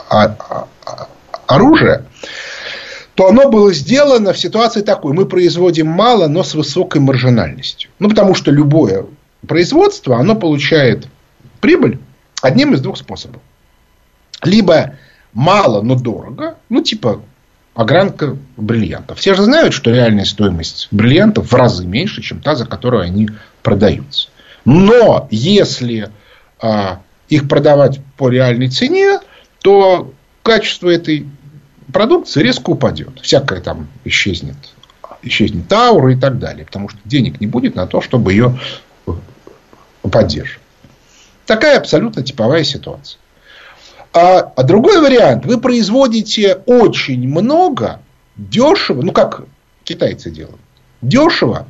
а, 0.09 0.37
а, 0.85 1.07
оружия, 1.45 2.05
то 3.15 3.27
оно 3.27 3.49
было 3.49 3.73
сделано 3.73 4.31
в 4.31 4.39
ситуации 4.39 4.79
такой. 4.79 5.11
Мы 5.11 5.25
производим 5.25 5.87
мало, 5.87 6.27
но 6.27 6.41
с 6.41 6.55
высокой 6.55 7.01
маржинальностью. 7.01 7.89
Ну, 7.99 8.07
потому 8.07 8.33
что 8.33 8.49
любое 8.49 9.07
производство, 9.47 10.17
оно 10.17 10.35
получает 10.35 11.07
прибыль 11.61 11.99
одним 12.41 12.73
из 12.73 12.81
двух 12.81 12.97
способов. 12.97 13.41
Либо 14.43 14.95
мало, 15.33 15.81
но 15.81 15.95
дорого, 15.95 16.57
ну, 16.69 16.81
типа 16.81 17.21
огранка 17.75 18.37
бриллиантов. 18.57 19.19
Все 19.19 19.33
же 19.33 19.43
знают, 19.43 19.73
что 19.73 19.91
реальная 19.91 20.25
стоимость 20.25 20.87
бриллиантов 20.91 21.51
в 21.51 21.55
разы 21.55 21.85
меньше, 21.85 22.21
чем 22.21 22.41
та, 22.41 22.55
за 22.55 22.65
которую 22.65 23.03
они 23.03 23.29
продаются. 23.61 24.29
Но 24.65 25.27
если 25.31 26.09
а, 26.61 27.01
их 27.29 27.47
продавать 27.47 27.99
по 28.17 28.29
реальной 28.29 28.69
цене, 28.69 29.19
то 29.61 30.13
качество 30.43 30.89
этой 30.89 31.27
продукции 31.91 32.41
резко 32.41 32.69
упадет. 32.69 33.19
Всякое 33.21 33.61
там 33.61 33.87
исчезнет. 34.03 34.55
Исчезнет 35.21 35.71
аура 35.71 36.13
и 36.13 36.15
так 36.15 36.39
далее. 36.39 36.65
Потому 36.65 36.89
что 36.89 36.99
денег 37.05 37.41
не 37.41 37.47
будет 37.47 37.75
на 37.75 37.87
то, 37.87 38.01
чтобы 38.01 38.33
ее 38.33 38.59
поддерживать. 40.09 40.61
Такая 41.45 41.77
абсолютно 41.77 42.23
типовая 42.23 42.63
ситуация. 42.63 43.19
А, 44.13 44.39
а 44.55 44.63
другой 44.63 45.01
вариант. 45.01 45.45
Вы 45.45 45.59
производите 45.59 46.61
очень 46.65 47.27
много, 47.27 47.99
дешево, 48.35 49.01
ну 49.01 49.11
как 49.11 49.45
китайцы 49.83 50.29
делают, 50.29 50.61
дешево, 51.01 51.67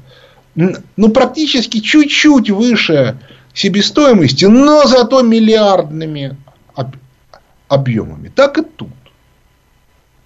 ну 0.56 1.10
практически 1.10 1.80
чуть-чуть 1.80 2.50
выше 2.50 3.18
себестоимости, 3.54 4.46
но 4.46 4.86
зато 4.86 5.22
миллиардными 5.22 6.38
объемами. 7.68 8.30
Так 8.30 8.58
и 8.58 8.62
тут. 8.62 8.90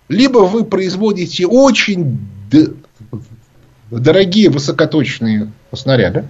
Либо 0.09 0.39
вы 0.39 0.63
производите 0.63 1.45
очень 1.45 2.19
дорогие 3.91 4.49
высокоточные 4.49 5.51
снаряды, 5.73 6.25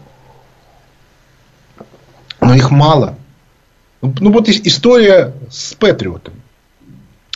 но 2.47 2.55
их 2.55 2.71
мало. 2.71 3.15
Ну, 4.01 4.13
ну 4.19 4.31
вот 4.31 4.47
история 4.47 5.33
с 5.51 5.73
Патриотом. 5.73 6.33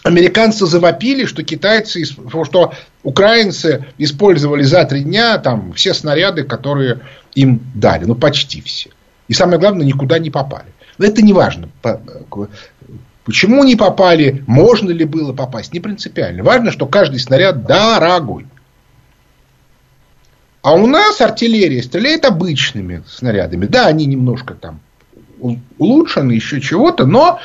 Американцы 0.03 0.65
завопили, 0.65 1.25
что 1.25 1.44
китайцы, 1.44 2.06
что 2.06 2.74
украинцы 3.03 3.86
использовали 3.98 4.63
за 4.63 4.84
три 4.86 5.03
дня 5.03 5.38
там, 5.38 5.74
все 5.74 5.94
снаряды, 5.94 6.44
которые 6.44 7.01
им 7.36 7.62
дали. 7.75 8.06
Ну, 8.06 8.15
почти 8.15 8.62
все. 8.62 8.89
И 9.27 9.34
самое 9.34 9.60
главное, 9.60 9.86
никуда 9.86 10.18
не 10.18 10.32
попали. 10.32 10.68
Но 10.98 11.05
это 11.05 11.22
не 11.22 11.33
важно. 11.33 11.70
Почему 13.25 13.64
не 13.64 13.75
попали, 13.75 14.44
можно 14.48 14.92
ли 14.92 15.05
было 15.05 15.33
попасть, 15.33 15.74
не 15.74 15.79
принципиально. 15.79 16.44
Важно, 16.44 16.72
что 16.72 16.88
каждый 16.88 17.20
снаряд 17.20 17.66
дорогой. 17.66 18.48
А 20.64 20.74
у 20.74 20.88
нас 20.88 21.22
артиллерия 21.22 21.83
стреляет 21.83 22.25
обычными 22.25 23.03
снарядами. 23.07 23.66
Да, 23.66 23.88
они 23.88 24.05
немножко 24.05 24.53
там 24.53 24.79
улучшены, 25.77 26.34
еще 26.34 26.62
чего-то, 26.62 27.06
но 27.06 27.40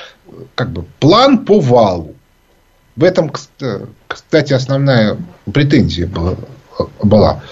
как 0.54 0.70
бы 0.70 0.84
план 1.00 1.44
по 1.44 1.60
валу. 1.60 2.14
В 2.94 3.04
этом, 3.04 3.30
кстати, 4.08 4.52
основная 4.52 5.18
претензия 5.52 6.06
была, 6.06 6.36
была 7.02 7.42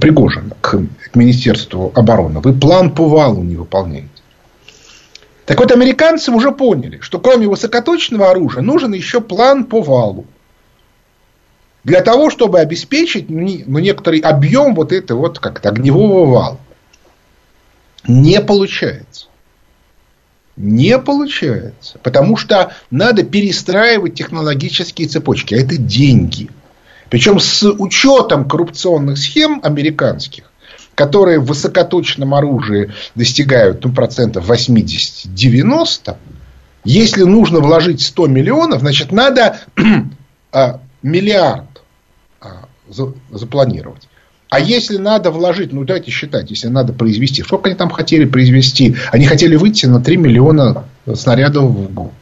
Пригожина 0.00 0.56
к, 0.60 0.78
к 1.12 1.14
Министерству 1.14 1.92
обороны. 1.94 2.40
Вы 2.40 2.52
план 2.54 2.94
по 2.94 3.08
валу 3.08 3.42
не 3.42 3.56
выполняете. 3.56 4.08
Так 5.44 5.58
вот, 5.58 5.72
американцы 5.72 6.30
уже 6.30 6.52
поняли, 6.52 6.98
что 7.00 7.18
кроме 7.18 7.46
высокоточного 7.46 8.30
оружия 8.30 8.62
нужен 8.62 8.92
еще 8.92 9.20
план 9.20 9.64
по 9.64 9.82
валу. 9.82 10.26
Для 11.84 12.00
того, 12.00 12.30
чтобы 12.30 12.60
обеспечить 12.60 13.28
ну, 13.28 13.46
ну 13.66 13.78
некоторый 13.80 14.20
объем 14.20 14.74
вот 14.74 14.92
этого 14.92 15.18
вот 15.18 15.40
как-то 15.40 15.70
огневого 15.70 16.26
вала. 16.26 16.58
Не 18.06 18.40
получается. 18.40 19.26
Не 20.62 20.96
получается. 21.00 21.98
Потому 22.04 22.36
что 22.36 22.72
надо 22.92 23.24
перестраивать 23.24 24.14
технологические 24.14 25.08
цепочки. 25.08 25.56
А 25.56 25.58
это 25.60 25.76
деньги. 25.76 26.50
Причем 27.10 27.40
с 27.40 27.68
учетом 27.68 28.48
коррупционных 28.48 29.18
схем 29.18 29.60
американских 29.62 30.44
которые 30.94 31.38
в 31.38 31.46
высокоточном 31.46 32.34
оружии 32.34 32.92
достигают 33.14 33.82
ну, 33.82 33.92
процентов 33.94 34.48
80-90, 34.48 36.16
если 36.84 37.22
нужно 37.22 37.60
вложить 37.60 38.02
100 38.02 38.26
миллионов, 38.26 38.80
значит, 38.80 39.10
надо 39.10 39.58
а, 40.52 40.80
миллиард 41.02 41.82
а, 42.42 42.68
запланировать. 43.30 44.06
А 44.52 44.60
если 44.60 44.98
надо 44.98 45.30
вложить, 45.30 45.72
ну 45.72 45.82
давайте 45.82 46.10
считать, 46.10 46.50
если 46.50 46.68
надо 46.68 46.92
произвести, 46.92 47.42
сколько 47.42 47.70
они 47.70 47.74
там 47.74 47.88
хотели 47.88 48.26
произвести? 48.26 48.94
Они 49.10 49.24
хотели 49.24 49.56
выйти 49.56 49.86
на 49.86 49.98
3 49.98 50.18
миллиона 50.18 50.84
снарядов 51.14 51.70
в 51.70 51.90
год. 51.94 52.12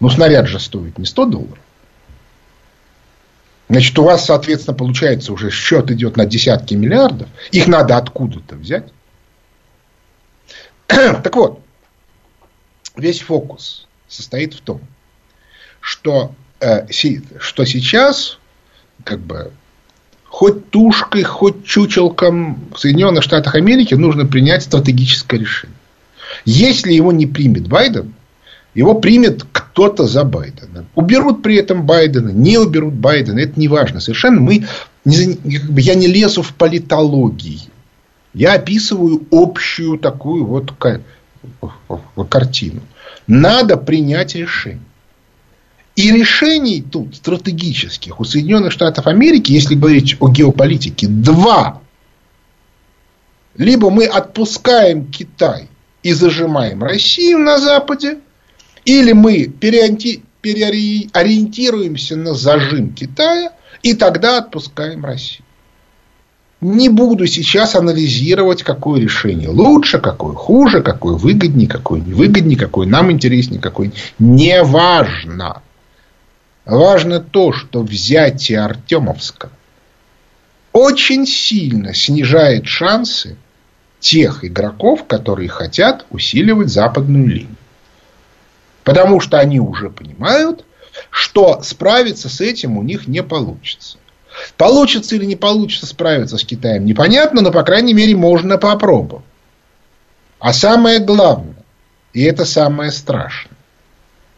Ну, 0.00 0.10
снаряд 0.10 0.48
же 0.48 0.58
стоит 0.58 0.98
не 0.98 1.04
100 1.04 1.26
долларов. 1.26 1.58
Значит, 3.68 3.96
у 3.96 4.02
вас, 4.02 4.24
соответственно, 4.24 4.76
получается 4.76 5.32
уже 5.32 5.52
счет 5.52 5.88
идет 5.92 6.16
на 6.16 6.26
десятки 6.26 6.74
миллиардов. 6.74 7.28
Их 7.52 7.68
надо 7.68 7.96
откуда-то 7.96 8.56
взять. 8.56 8.92
Так 10.88 11.36
вот, 11.36 11.62
весь 12.96 13.20
фокус 13.20 13.86
состоит 14.08 14.52
в 14.54 14.62
том, 14.62 14.80
что, 15.78 16.34
э, 16.58 16.88
что 16.90 17.64
сейчас, 17.64 18.40
как 19.04 19.20
бы, 19.20 19.52
хоть 20.38 20.70
тушкой, 20.70 21.24
хоть 21.24 21.64
чучелком 21.64 22.60
в 22.72 22.78
Соединенных 22.78 23.24
Штатах 23.24 23.56
Америки 23.56 23.94
нужно 23.94 24.24
принять 24.24 24.62
стратегическое 24.62 25.36
решение. 25.36 25.74
Если 26.44 26.92
его 26.92 27.10
не 27.10 27.26
примет 27.26 27.66
Байден, 27.66 28.14
его 28.72 28.94
примет 28.94 29.44
кто-то 29.50 30.06
за 30.06 30.22
Байдена. 30.22 30.84
Уберут 30.94 31.42
при 31.42 31.56
этом 31.56 31.84
Байдена, 31.86 32.28
не 32.28 32.56
уберут 32.56 32.94
Байдена, 32.94 33.40
это 33.40 33.58
не 33.58 33.66
важно. 33.66 33.98
Совершенно 33.98 34.40
мы, 34.40 34.64
я 35.04 35.94
не 35.96 36.06
лезу 36.06 36.42
в 36.42 36.54
политологии. 36.54 37.62
Я 38.32 38.52
описываю 38.52 39.26
общую 39.32 39.98
такую 39.98 40.44
вот 40.46 40.72
картину. 42.28 42.82
Надо 43.26 43.76
принять 43.76 44.36
решение. 44.36 44.78
И 45.98 46.10
решений 46.12 46.80
тут 46.80 47.16
стратегических 47.16 48.20
у 48.20 48.24
Соединенных 48.24 48.70
Штатов 48.70 49.08
Америки, 49.08 49.50
если 49.50 49.74
говорить 49.74 50.16
о 50.20 50.28
геополитике, 50.28 51.08
два. 51.08 51.82
Либо 53.56 53.90
мы 53.90 54.04
отпускаем 54.04 55.10
Китай 55.10 55.68
и 56.04 56.12
зажимаем 56.12 56.84
Россию 56.84 57.38
на 57.38 57.58
Западе, 57.58 58.18
или 58.84 59.10
мы 59.10 59.48
переориентируемся 59.48 62.14
на 62.14 62.34
зажим 62.34 62.94
Китая 62.94 63.50
и 63.82 63.94
тогда 63.94 64.38
отпускаем 64.38 65.04
Россию. 65.04 65.42
Не 66.60 66.90
буду 66.90 67.26
сейчас 67.26 67.74
анализировать, 67.74 68.62
какое 68.62 69.00
решение 69.00 69.48
лучше, 69.48 69.98
какое 69.98 70.34
хуже, 70.34 70.80
какое 70.80 71.14
выгоднее, 71.14 71.68
какое 71.68 72.00
невыгоднее, 72.00 72.56
какое 72.56 72.86
нам 72.86 73.10
интереснее, 73.10 73.60
какое 73.60 73.90
не 74.20 74.62
важно. 74.62 75.62
Важно 76.68 77.18
то, 77.18 77.50
что 77.54 77.80
взятие 77.80 78.60
Артемовска 78.60 79.50
очень 80.74 81.26
сильно 81.26 81.94
снижает 81.94 82.66
шансы 82.66 83.38
тех 84.00 84.44
игроков, 84.44 85.06
которые 85.06 85.48
хотят 85.48 86.04
усиливать 86.10 86.68
западную 86.68 87.26
линию. 87.26 87.56
Потому 88.84 89.18
что 89.18 89.38
они 89.38 89.58
уже 89.58 89.88
понимают, 89.88 90.66
что 91.08 91.62
справиться 91.62 92.28
с 92.28 92.42
этим 92.42 92.76
у 92.76 92.82
них 92.82 93.08
не 93.08 93.22
получится. 93.22 93.96
Получится 94.58 95.16
или 95.16 95.24
не 95.24 95.36
получится 95.36 95.86
справиться 95.86 96.36
с 96.36 96.44
Китаем, 96.44 96.84
непонятно, 96.84 97.40
но, 97.40 97.50
по 97.50 97.62
крайней 97.62 97.94
мере, 97.94 98.14
можно 98.14 98.58
попробовать. 98.58 99.24
А 100.38 100.52
самое 100.52 100.98
главное, 100.98 101.64
и 102.12 102.22
это 102.24 102.44
самое 102.44 102.90
страшное, 102.90 103.57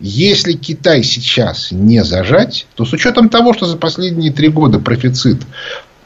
если 0.01 0.55
Китай 0.55 1.03
сейчас 1.03 1.71
не 1.71 2.03
зажать, 2.05 2.67
то 2.75 2.87
с 2.87 2.93
учетом 2.93 3.29
того, 3.29 3.53
что 3.53 3.67
за 3.67 3.77
последние 3.77 4.33
три 4.33 4.49
года 4.49 4.79
профицит 4.79 5.43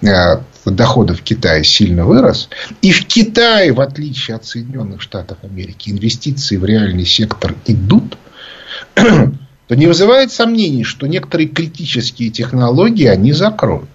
э, 0.02 0.38
доходов 0.66 1.22
Китая 1.22 1.62
сильно 1.62 2.04
вырос, 2.04 2.48
и 2.83 2.90
в 2.90 3.07
Китае, 3.07 3.72
в 3.72 3.80
отличие 3.80 4.37
от 4.37 4.44
Соединенных 4.44 5.00
Штатов 5.00 5.38
Америки, 5.42 5.90
инвестиции 5.90 6.57
в 6.57 6.64
реальный 6.64 7.07
сектор 7.07 7.54
идут, 7.66 8.18
то 8.94 9.76
не 9.76 9.87
вызывает 9.87 10.33
сомнений, 10.33 10.83
что 10.83 11.07
некоторые 11.07 11.48
критические 11.48 12.30
технологии 12.30 13.07
они 13.07 13.33
закроют. 13.33 13.88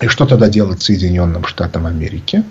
И 0.00 0.08
что 0.08 0.26
тогда 0.26 0.48
делать 0.48 0.82
Соединенным 0.82 1.46
Штатам 1.46 1.86
Америки? 1.86 2.44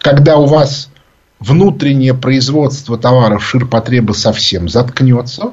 Когда 0.00 0.36
у 0.36 0.46
вас 0.46 0.90
внутреннее 1.38 2.14
производство 2.14 2.96
товаров 2.96 3.44
ширпотреба 3.44 4.12
совсем 4.12 4.68
заткнется, 4.68 5.52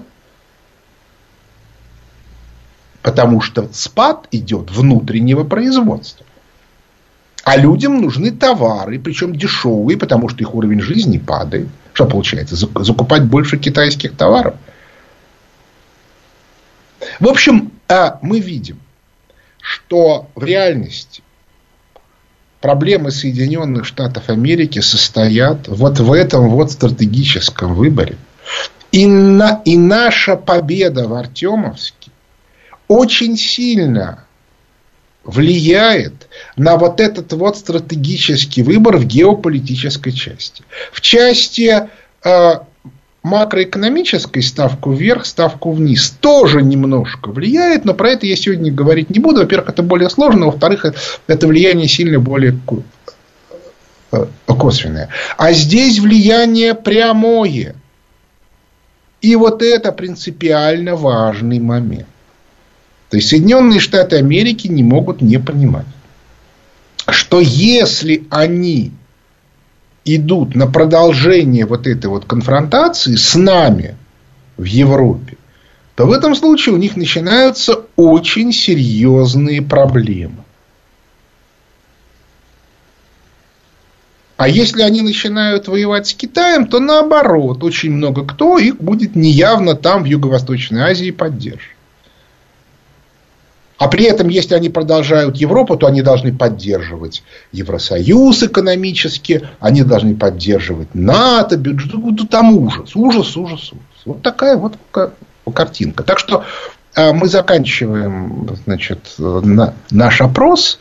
потому 3.01 3.41
что 3.41 3.67
спад 3.73 4.27
идет 4.31 4.71
внутреннего 4.71 5.43
производства. 5.43 6.25
А 7.43 7.57
людям 7.57 8.01
нужны 8.01 8.31
товары, 8.31 8.99
причем 8.99 9.35
дешевые, 9.35 9.97
потому 9.97 10.29
что 10.29 10.39
их 10.39 10.55
уровень 10.55 10.79
жизни 10.79 11.17
падает. 11.17 11.67
Что 11.91 12.05
получается? 12.05 12.55
Закупать 12.55 13.25
больше 13.25 13.57
китайских 13.57 14.15
товаров. 14.15 14.55
В 17.19 17.27
общем, 17.27 17.73
а, 17.89 18.17
мы 18.21 18.39
видим, 18.39 18.79
что 19.59 20.29
в 20.35 20.43
реальности 20.45 21.21
проблемы 22.63 23.11
Соединенных 23.11 23.83
Штатов 23.85 24.29
Америки 24.29 24.79
состоят 24.79 25.67
вот 25.67 25.99
в 25.99 26.13
этом 26.13 26.47
вот 26.47 26.71
стратегическом 26.71 27.75
выборе. 27.75 28.15
И, 28.93 29.05
на, 29.05 29.61
и 29.65 29.75
наша 29.75 30.37
победа 30.37 31.09
в 31.09 31.13
Артемовске 31.13 32.09
очень 32.87 33.35
сильно 33.35 34.23
влияет 35.25 36.29
на 36.55 36.77
вот 36.77 37.01
этот 37.01 37.33
вот 37.33 37.57
стратегический 37.57 38.63
выбор 38.63 38.95
в 38.95 39.05
геополитической 39.05 40.13
части. 40.13 40.63
В 40.93 41.01
части 41.01 41.89
э, 42.23 42.53
макроэкономической 43.23 44.43
ставку 44.43 44.91
вверх, 44.91 45.25
ставку 45.25 45.71
вниз 45.71 46.13
тоже 46.19 46.61
немножко 46.61 47.29
влияет, 47.29 47.85
но 47.85 47.93
про 47.93 48.11
это 48.11 48.25
я 48.25 48.35
сегодня 48.35 48.71
говорить 48.71 49.09
не 49.09 49.19
буду. 49.19 49.39
Во-первых, 49.39 49.69
это 49.69 49.81
более 49.81 50.09
сложно, 50.09 50.47
во-вторых, 50.47 50.85
это 51.27 51.47
влияние 51.47 51.87
сильно 51.87 52.19
более 52.19 52.59
э, 54.11 54.25
косвенное. 54.45 55.09
А 55.37 55.53
здесь 55.53 55.99
влияние 55.99 56.75
прямое. 56.75 57.75
И 59.21 59.37
вот 59.37 59.61
это 59.61 59.93
принципиально 59.93 60.97
важный 60.97 61.59
момент. 61.59 62.07
То 63.09 63.17
есть 63.17 63.29
Соединенные 63.29 63.79
Штаты 63.79 64.17
Америки 64.17 64.67
не 64.67 64.83
могут 64.83 65.21
не 65.21 65.37
понимать, 65.37 65.85
что 67.07 67.39
если 67.39 68.25
они 68.29 68.91
идут 70.05 70.55
на 70.55 70.67
продолжение 70.67 71.65
вот 71.65 71.87
этой 71.87 72.07
вот 72.07 72.25
конфронтации 72.25 73.15
с 73.15 73.35
нами 73.35 73.95
в 74.57 74.63
Европе, 74.63 75.37
то 75.95 76.05
в 76.05 76.11
этом 76.11 76.35
случае 76.35 76.75
у 76.75 76.77
них 76.77 76.95
начинаются 76.95 77.81
очень 77.95 78.51
серьезные 78.51 79.61
проблемы. 79.61 80.43
А 84.35 84.47
если 84.47 84.81
они 84.81 85.01
начинают 85.01 85.67
воевать 85.67 86.07
с 86.07 86.13
Китаем, 86.13 86.67
то 86.67 86.79
наоборот, 86.79 87.63
очень 87.63 87.91
много 87.91 88.25
кто 88.25 88.57
их 88.57 88.77
будет 88.77 89.15
неявно 89.15 89.75
там, 89.75 90.03
в 90.03 90.05
Юго-Восточной 90.05 90.81
Азии, 90.81 91.11
поддерживать. 91.11 91.72
А 93.77 93.87
при 93.87 94.05
этом, 94.05 94.29
если 94.29 94.53
они 94.55 94.69
продолжают 94.69 95.37
Европу, 95.37 95.75
то 95.77 95.87
они 95.87 96.01
должны 96.01 96.33
поддерживать 96.33 97.23
Евросоюз 97.51 98.43
экономически, 98.43 99.47
они 99.59 99.83
должны 99.83 100.15
поддерживать 100.15 100.93
НАТО, 100.93 101.57
бюджет. 101.57 101.93
Ну, 101.93 102.15
там 102.29 102.55
ужас, 102.55 102.95
ужас, 102.95 103.35
ужас, 103.35 103.71
ужас. 103.71 103.83
Вот 104.05 104.21
такая 104.21 104.57
вот 104.57 104.77
картинка. 105.53 106.03
Так 106.03 106.19
что 106.19 106.45
э, 106.95 107.11
мы 107.13 107.27
заканчиваем 107.27 108.57
значит, 108.65 109.15
наш 109.17 110.21
опрос. 110.21 110.79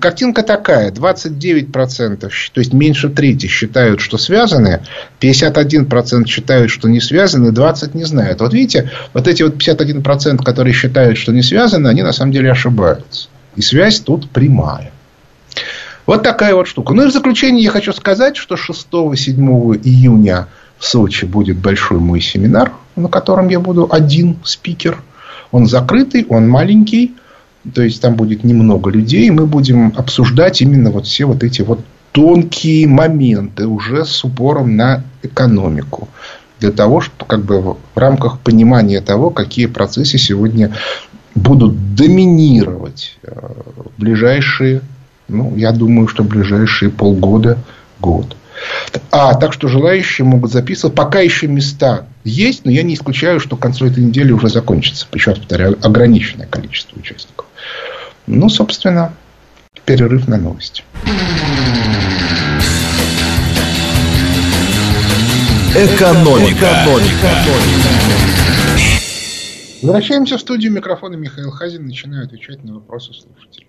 Картинка 0.00 0.42
такая. 0.42 0.90
29%, 0.90 2.16
то 2.16 2.60
есть 2.60 2.72
меньше 2.72 3.08
трети 3.08 3.46
считают, 3.46 4.00
что 4.00 4.18
связаны. 4.18 4.82
51% 5.20 6.26
считают, 6.26 6.70
что 6.70 6.88
не 6.88 7.00
связаны. 7.00 7.48
20% 7.48 7.96
не 7.96 8.04
знают. 8.04 8.40
Вот 8.40 8.52
видите, 8.52 8.90
вот 9.12 9.26
эти 9.26 9.42
вот 9.42 9.56
51%, 9.56 10.42
которые 10.42 10.72
считают, 10.72 11.18
что 11.18 11.32
не 11.32 11.42
связаны, 11.42 11.88
они 11.88 12.02
на 12.02 12.12
самом 12.12 12.32
деле 12.32 12.50
ошибаются. 12.50 13.28
И 13.56 13.62
связь 13.62 14.00
тут 14.00 14.30
прямая. 14.30 14.92
Вот 16.06 16.22
такая 16.22 16.54
вот 16.54 16.66
штука. 16.66 16.94
Ну 16.94 17.04
и 17.04 17.08
в 17.08 17.12
заключение 17.12 17.62
я 17.62 17.70
хочу 17.70 17.92
сказать, 17.92 18.36
что 18.36 18.54
6-7 18.54 19.80
июня 19.84 20.48
в 20.78 20.86
Сочи 20.86 21.24
будет 21.24 21.58
большой 21.58 21.98
мой 21.98 22.20
семинар, 22.20 22.72
на 22.96 23.08
котором 23.08 23.48
я 23.48 23.60
буду 23.60 23.88
один 23.90 24.38
спикер. 24.44 25.02
Он 25.50 25.66
закрытый, 25.66 26.24
он 26.28 26.48
маленький. 26.48 27.14
То 27.74 27.82
есть 27.82 28.00
там 28.00 28.14
будет 28.14 28.44
немного 28.44 28.90
людей, 28.90 29.26
и 29.26 29.30
мы 29.30 29.46
будем 29.46 29.92
обсуждать 29.96 30.62
именно 30.62 30.90
вот 30.90 31.06
все 31.06 31.24
вот 31.24 31.42
эти 31.42 31.62
вот 31.62 31.80
тонкие 32.12 32.86
моменты 32.86 33.66
уже 33.66 34.04
с 34.04 34.24
упором 34.24 34.76
на 34.76 35.04
экономику. 35.22 36.08
Для 36.60 36.72
того, 36.72 37.00
чтобы 37.00 37.24
как 37.26 37.44
бы 37.44 37.60
в 37.60 37.76
рамках 37.94 38.40
понимания 38.40 39.00
того, 39.00 39.30
какие 39.30 39.66
процессы 39.66 40.18
сегодня 40.18 40.72
будут 41.34 41.94
доминировать 41.94 43.18
э, 43.22 43.30
в 43.76 44.00
ближайшие, 44.00 44.80
ну, 45.28 45.54
я 45.56 45.72
думаю, 45.72 46.08
что 46.08 46.24
ближайшие 46.24 46.90
полгода, 46.90 47.58
год. 48.00 48.36
А, 49.10 49.34
так 49.34 49.52
что 49.52 49.68
желающие 49.68 50.24
могут 50.24 50.52
записывать. 50.52 50.96
Пока 50.96 51.20
еще 51.20 51.46
места 51.46 52.06
есть, 52.24 52.64
но 52.64 52.70
я 52.70 52.82
не 52.82 52.94
исключаю, 52.94 53.40
что 53.40 53.56
к 53.56 53.60
концу 53.60 53.86
этой 53.86 54.02
недели 54.02 54.32
уже 54.32 54.48
закончится. 54.48 55.06
Раз 55.12 55.38
повторяю, 55.38 55.78
ограниченное 55.82 56.46
количество 56.46 56.98
участников. 56.98 57.46
Ну, 58.30 58.50
собственно, 58.50 59.14
перерыв 59.86 60.28
на 60.28 60.36
новости. 60.36 60.84
Экономика. 65.74 66.52
Экономика. 66.52 67.28
Возвращаемся 69.82 70.36
в 70.36 70.40
студию. 70.40 70.72
Микрофона 70.72 71.16
Михаил 71.16 71.50
Хазин. 71.50 71.86
Начинаю 71.86 72.26
отвечать 72.26 72.62
на 72.64 72.74
вопросы 72.74 73.14
слушателей. 73.14 73.68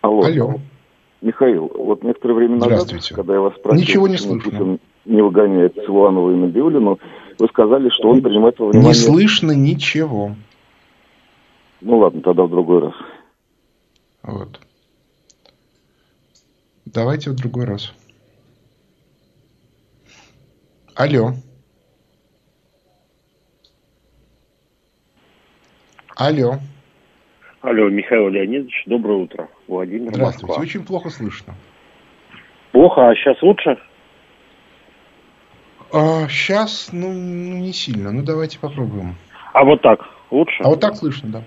Алло. 0.00 0.24
Алло. 0.24 0.60
Михаил, 1.20 1.70
вот 1.76 2.02
некоторое 2.02 2.34
время 2.34 2.56
назад, 2.56 2.88
когда 3.14 3.34
я 3.34 3.40
вас 3.40 3.54
спросил, 3.54 3.80
Ничего 3.80 4.08
не 4.08 4.16
слышно. 4.16 4.50
Путин 4.50 4.80
не 5.04 5.22
выгоняет 5.22 5.74
Силуанова 5.74 6.32
и 6.32 6.36
Набиулину, 6.36 6.98
вы 7.38 7.48
сказали, 7.48 7.90
что 7.90 8.08
он 8.08 8.22
принимает 8.22 8.58
во 8.58 8.68
внимание... 8.68 8.88
Не 8.88 8.94
слышно 8.94 9.52
ничего. 9.52 10.34
Ну 11.84 11.98
ладно, 11.98 12.22
тогда 12.22 12.44
в 12.44 12.50
другой 12.50 12.80
раз. 12.80 12.94
Вот. 14.22 14.60
Давайте 16.84 17.30
в 17.30 17.34
другой 17.34 17.64
раз. 17.64 17.92
Алло. 20.94 21.32
Алло. 26.14 26.58
Алло, 27.62 27.88
Михаил 27.88 28.28
Леонидович, 28.28 28.84
доброе 28.86 29.18
утро. 29.18 29.48
Владимир 29.66 30.14
Здравствуйте, 30.14 30.46
Москва. 30.46 30.62
очень 30.62 30.84
плохо 30.84 31.10
слышно. 31.10 31.54
Плохо, 32.70 33.08
а 33.08 33.14
сейчас 33.16 33.42
лучше? 33.42 33.76
А, 35.92 36.28
сейчас, 36.28 36.90
ну, 36.92 37.12
ну, 37.12 37.58
не 37.58 37.72
сильно. 37.72 38.12
Ну, 38.12 38.22
давайте 38.22 38.60
попробуем. 38.60 39.16
А 39.52 39.64
вот 39.64 39.82
так 39.82 40.00
лучше? 40.30 40.62
А 40.62 40.68
вот 40.68 40.80
так 40.80 40.94
слышно, 40.94 41.28
да. 41.28 41.42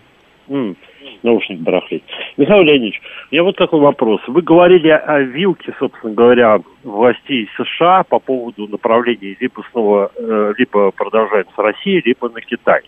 Наушник 0.48 1.60
барахлит. 1.60 2.04
Михаил 2.38 2.64
Леонидович, 2.64 3.02
меня 3.32 3.44
вот 3.44 3.56
такой 3.56 3.80
вопрос. 3.80 4.22
Вы 4.28 4.42
говорили 4.42 4.90
о 4.90 5.20
вилке, 5.22 5.74
собственно 5.80 6.14
говоря, 6.14 6.60
властей 6.84 7.50
США 7.58 8.04
по 8.04 8.20
поводу 8.20 8.68
направления 8.68 9.36
либо 9.40 9.64
снова, 9.72 10.12
э, 10.16 10.54
либо 10.58 10.92
продолжать 10.92 11.48
с 11.56 11.58
Россией, 11.58 12.02
либо 12.06 12.30
на 12.30 12.42
Китай. 12.42 12.82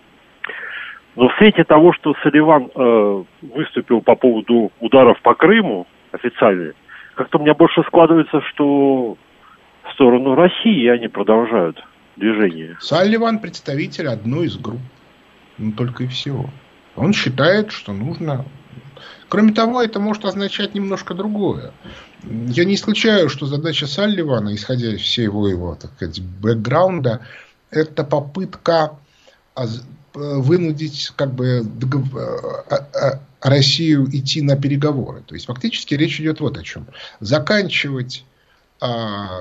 Но 1.15 1.29
в 1.29 1.35
свете 1.37 1.63
того, 1.63 1.93
что 1.93 2.13
Салливан 2.21 2.69
э, 2.75 3.23
выступил 3.41 4.01
по 4.01 4.15
поводу 4.15 4.71
ударов 4.79 5.19
по 5.21 5.33
Крыму 5.33 5.87
официально, 6.11 6.73
как-то 7.15 7.39
у 7.39 7.41
меня 7.41 7.55
больше 7.55 7.81
складывается, 7.87 8.41
что 8.41 9.17
в 9.83 9.93
сторону 9.93 10.35
России 10.35 10.87
они 10.87 11.07
продолжают 11.07 11.83
движение. 12.17 12.77
Салливан 12.79 13.39
представитель 13.39 14.07
одной 14.07 14.45
из 14.45 14.57
групп. 14.57 14.81
Ну, 15.57 15.71
только 15.71 16.03
и 16.03 16.07
всего. 16.07 16.45
Он 16.97 17.13
считает, 17.13 17.71
что 17.71 17.93
нужно... 17.93 18.45
Кроме 19.29 19.53
того, 19.53 19.81
это 19.81 19.99
может 19.99 20.25
означать 20.25 20.73
немножко 20.73 21.13
другое. 21.13 21.71
Я 22.23 22.65
не 22.65 22.75
исключаю, 22.75 23.29
что 23.29 23.45
задача 23.45 23.85
Салливана, 23.85 24.55
исходя 24.55 24.93
из 24.93 25.01
всего 25.01 25.47
его, 25.47 25.75
так 25.75 25.91
сказать, 25.95 26.21
бэкграунда, 26.21 27.21
это 27.69 28.03
попытка 28.03 28.97
вынудить 30.13 31.11
как 31.15 31.33
бы 31.33 31.63
Россию 33.41 34.07
идти 34.11 34.41
на 34.41 34.55
переговоры. 34.55 35.21
То 35.25 35.35
есть 35.35 35.45
фактически 35.45 35.93
речь 35.93 36.19
идет 36.19 36.39
вот 36.39 36.57
о 36.57 36.63
чем. 36.63 36.87
Заканчивать 37.19 38.25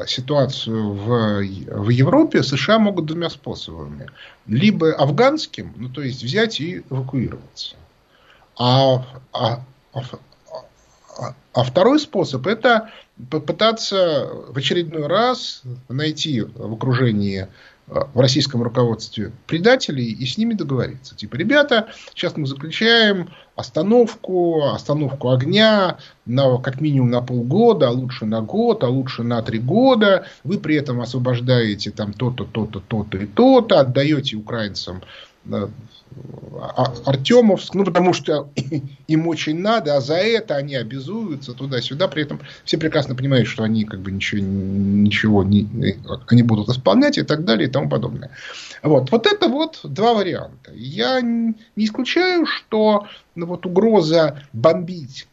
ситуацию 0.07 0.93
в, 0.95 1.43
в 1.43 1.89
Европе 1.91 2.43
США 2.43 2.79
могут 2.79 3.07
двумя 3.07 3.29
способами. 3.29 4.09
Либо 4.47 4.95
афганским, 4.95 5.75
ну 5.77 5.89
то 5.91 6.01
есть 6.01 6.23
взять 6.23 6.61
и 6.61 6.83
эвакуироваться. 6.89 7.77
А, 8.59 9.05
а, 9.33 9.61
а, 9.93 10.01
а, 11.19 11.35
а 11.53 11.63
второй 11.63 12.01
способ 12.01 12.47
это 12.47 12.91
попытаться 13.31 14.31
в 14.49 14.57
очередной 14.57 15.07
раз 15.07 15.63
найти 15.89 16.41
в 16.41 16.73
окружении 16.73 17.49
в 17.87 18.19
российском 18.21 18.63
руководстве 18.63 19.31
предателей 19.47 20.11
и 20.11 20.27
с 20.27 20.39
ними 20.39 20.55
договориться. 20.55 21.15
Типа, 21.15 21.37
ребята, 21.37 21.89
сейчас 22.15 22.37
мы 22.37 22.47
заключаем 22.47 23.31
остановку, 23.55 24.65
остановку 24.65 25.31
огня 25.31 25.99
на, 26.27 26.59
как 26.59 26.81
минимум 26.81 27.11
на 27.11 27.23
полгода, 27.23 27.89
а 27.89 27.93
лучше 27.93 28.27
на 28.27 28.41
год, 28.41 28.83
а 28.83 28.89
лучше 28.89 29.23
на 29.23 29.41
три 29.43 29.61
года. 29.61 30.27
Вы 30.43 30.59
при 30.59 30.75
этом 30.77 31.01
освобождаете 31.01 31.93
там 31.93 32.13
то-то, 32.13 32.45
то-то, 32.45 32.81
то-то 32.81 33.19
и 33.19 33.27
то-то, 33.27 33.79
отдаете 33.79 34.37
украинцам 34.37 35.03
э, 35.03 35.36
Артемовск, 37.05 37.75
ну, 37.75 37.85
потому 37.85 38.13
что 38.13 38.49
им 39.07 39.29
очень 39.29 39.59
надо, 39.59 39.97
а 39.97 40.01
за 40.01 40.17
это 40.17 40.57
они 40.57 40.75
обязуются 40.75 41.53
туда-сюда. 41.53 42.09
При 42.09 42.23
этом 42.23 42.41
все 42.65 42.79
прекрасно 42.79 43.15
понимают, 43.15 43.49
что 43.49 43.63
они 43.63 43.85
как 43.85 44.01
бы 44.01 44.11
ничего, 44.11 44.41
ничего 44.41 45.45
не, 45.45 45.69
они 46.29 46.43
будут 46.43 46.69
исполнять 46.69 47.19
и 47.19 47.23
так 47.23 47.45
далее 47.45 47.69
и 47.69 47.71
тому 47.71 47.89
подобное. 47.89 48.31
Вот, 48.83 49.11
вот 49.11 49.27
это 49.27 49.49
вот 49.49 49.81
два 49.85 50.15
варианта. 50.15 50.73
Я 50.75 51.21
не 51.21 51.55
исключаю, 51.77 52.47
что 52.47 53.07
ну, 53.35 53.47
вот 53.47 53.67
угроза 53.67 54.43
бомбить 54.53 55.27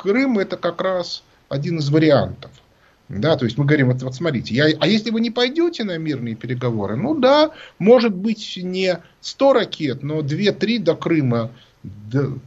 Крым 0.00 0.38
это 0.38 0.56
как 0.56 0.80
раз 0.80 1.22
один 1.50 1.78
из 1.78 1.90
вариантов. 1.90 2.50
Да, 3.10 3.36
то 3.36 3.44
есть 3.44 3.58
мы 3.58 3.64
говорим, 3.64 3.88
вот, 3.88 4.00
вот 4.02 4.14
смотрите, 4.14 4.54
я, 4.54 4.66
а 4.78 4.86
если 4.86 5.10
вы 5.10 5.20
не 5.20 5.32
пойдете 5.32 5.82
на 5.82 5.98
мирные 5.98 6.36
переговоры, 6.36 6.94
ну 6.94 7.18
да, 7.18 7.50
может 7.80 8.14
быть 8.14 8.56
не 8.62 8.98
100 9.20 9.52
ракет, 9.52 10.02
но 10.04 10.20
2-3 10.20 10.78
до 10.78 10.94
Крыма 10.94 11.50
до, 11.82 12.38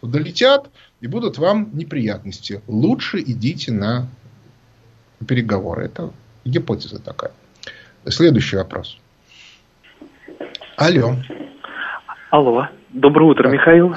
долетят 0.00 0.70
и 1.00 1.08
будут 1.08 1.38
вам 1.38 1.70
неприятности. 1.72 2.62
Лучше 2.68 3.18
идите 3.20 3.72
на 3.72 4.06
переговоры. 5.26 5.86
Это 5.86 6.12
гипотеза 6.44 7.02
такая. 7.02 7.32
Следующий 8.06 8.56
вопрос. 8.56 8.96
Алло. 10.76 11.16
Алло. 12.30 12.68
Доброе 12.90 13.24
утро, 13.24 13.48
да. 13.48 13.50
Михаил. 13.50 13.96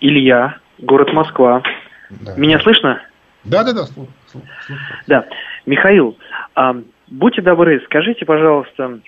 Илья, 0.00 0.58
город 0.78 1.12
Москва. 1.12 1.62
Да. 2.10 2.34
Меня 2.34 2.58
слышно? 2.58 3.00
Да, 3.44 3.62
да, 3.62 3.72
да. 3.72 3.86
Да. 5.06 5.26
Михаил, 5.66 6.16
а, 6.54 6.76
будьте 7.08 7.42
добры, 7.42 7.80
скажите, 7.84 8.24
пожалуйста, 8.24 9.00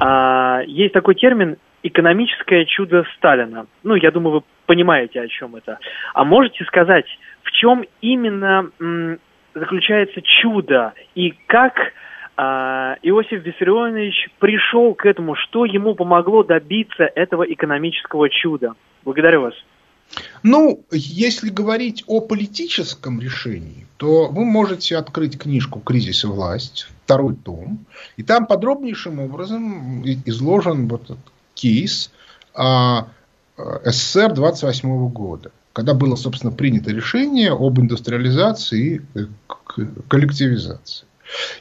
а, 0.00 0.62
есть 0.66 0.92
такой 0.92 1.14
термин 1.14 1.56
экономическое 1.82 2.64
чудо 2.64 3.04
Сталина. 3.16 3.66
Ну, 3.82 3.94
я 3.94 4.10
думаю, 4.10 4.36
вы 4.36 4.42
понимаете, 4.66 5.20
о 5.20 5.28
чем 5.28 5.56
это. 5.56 5.78
А 6.14 6.24
можете 6.24 6.64
сказать, 6.64 7.06
в 7.42 7.52
чем 7.52 7.84
именно 8.00 8.70
м, 8.80 9.18
заключается 9.54 10.20
чудо 10.22 10.92
и 11.14 11.34
как 11.46 11.92
а, 12.36 12.96
Иосиф 13.02 13.42
Виссарионович 13.44 14.28
пришел 14.38 14.94
к 14.94 15.06
этому, 15.06 15.34
что 15.36 15.64
ему 15.64 15.94
помогло 15.94 16.42
добиться 16.42 17.04
этого 17.14 17.44
экономического 17.44 18.28
чуда? 18.28 18.74
Благодарю 19.04 19.42
вас. 19.42 19.54
Ну, 20.42 20.84
если 20.90 21.50
говорить 21.50 22.04
о 22.06 22.20
политическом 22.20 23.20
решении, 23.20 23.86
то 23.96 24.28
вы 24.28 24.44
можете 24.44 24.96
открыть 24.96 25.38
книжку 25.38 25.80
«Кризис 25.80 26.24
и 26.24 26.26
власть», 26.26 26.88
второй 27.04 27.34
том, 27.34 27.84
и 28.16 28.22
там 28.22 28.46
подробнейшим 28.46 29.20
образом 29.20 30.02
изложен 30.24 30.88
вот 30.88 31.04
этот 31.04 31.18
кейс 31.54 32.10
а, 32.54 33.08
СССР 33.56 34.34
28 34.34 35.08
года, 35.08 35.50
когда 35.72 35.94
было, 35.94 36.16
собственно, 36.16 36.52
принято 36.52 36.90
решение 36.90 37.52
об 37.52 37.80
индустриализации 37.80 39.02
и 39.14 39.20
коллективизации. 40.08 41.06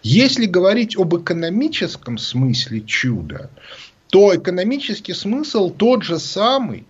Если 0.04 0.46
говорить 0.46 0.98
об 0.98 1.16
экономическом 1.16 2.18
смысле 2.18 2.82
чуда, 2.82 3.50
то 4.10 4.36
экономический 4.36 5.14
смысл 5.14 5.70
тот 5.70 6.04
же 6.04 6.20
самый, 6.20 6.86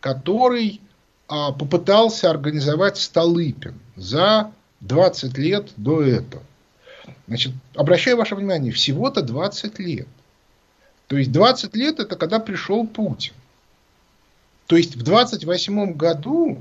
который 0.00 0.80
попытался 1.28 2.30
организовать 2.30 2.96
Столыпин 2.96 3.74
за 3.96 4.50
20 4.80 5.38
лет 5.38 5.68
до 5.76 6.02
этого. 6.02 6.42
Значит, 7.26 7.52
обращаю 7.74 8.16
ваше 8.16 8.34
внимание, 8.34 8.72
всего-то 8.72 9.22
20 9.22 9.78
лет. 9.78 10.08
То 11.06 11.16
есть 11.16 11.32
20 11.32 11.74
лет 11.76 12.00
это 12.00 12.16
когда 12.16 12.38
пришел 12.38 12.86
Путин. 12.86 13.32
То 14.66 14.76
есть 14.76 14.96
в 14.96 15.02
28 15.02 15.94
году 15.94 16.58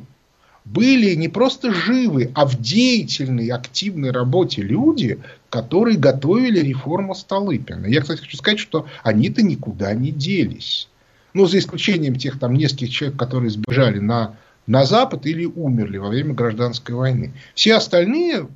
были 0.63 1.15
не 1.15 1.27
просто 1.27 1.73
живы, 1.73 2.31
а 2.33 2.45
в 2.45 2.59
деятельной, 2.61 3.47
активной 3.49 4.11
работе 4.11 4.61
люди, 4.61 5.19
которые 5.49 5.97
готовили 5.97 6.59
реформу 6.59 7.15
Столыпина. 7.15 7.85
Я, 7.85 8.01
кстати, 8.01 8.21
хочу 8.21 8.37
сказать, 8.37 8.59
что 8.59 8.85
они-то 9.03 9.41
никуда 9.41 9.93
не 9.93 10.11
делись. 10.11 10.89
Ну, 11.33 11.45
за 11.45 11.59
исключением 11.59 12.15
тех 12.15 12.39
там 12.39 12.53
нескольких 12.53 12.89
человек, 12.89 13.19
которые 13.19 13.49
сбежали 13.49 13.99
на 13.99 14.35
на 14.67 14.85
Запад 14.85 15.25
или 15.25 15.45
умерли 15.45 15.97
во 15.97 16.09
время 16.09 16.33
гражданской 16.33 16.93
войны. 16.93 17.33
Все 17.55 17.75
остальные 17.75 18.47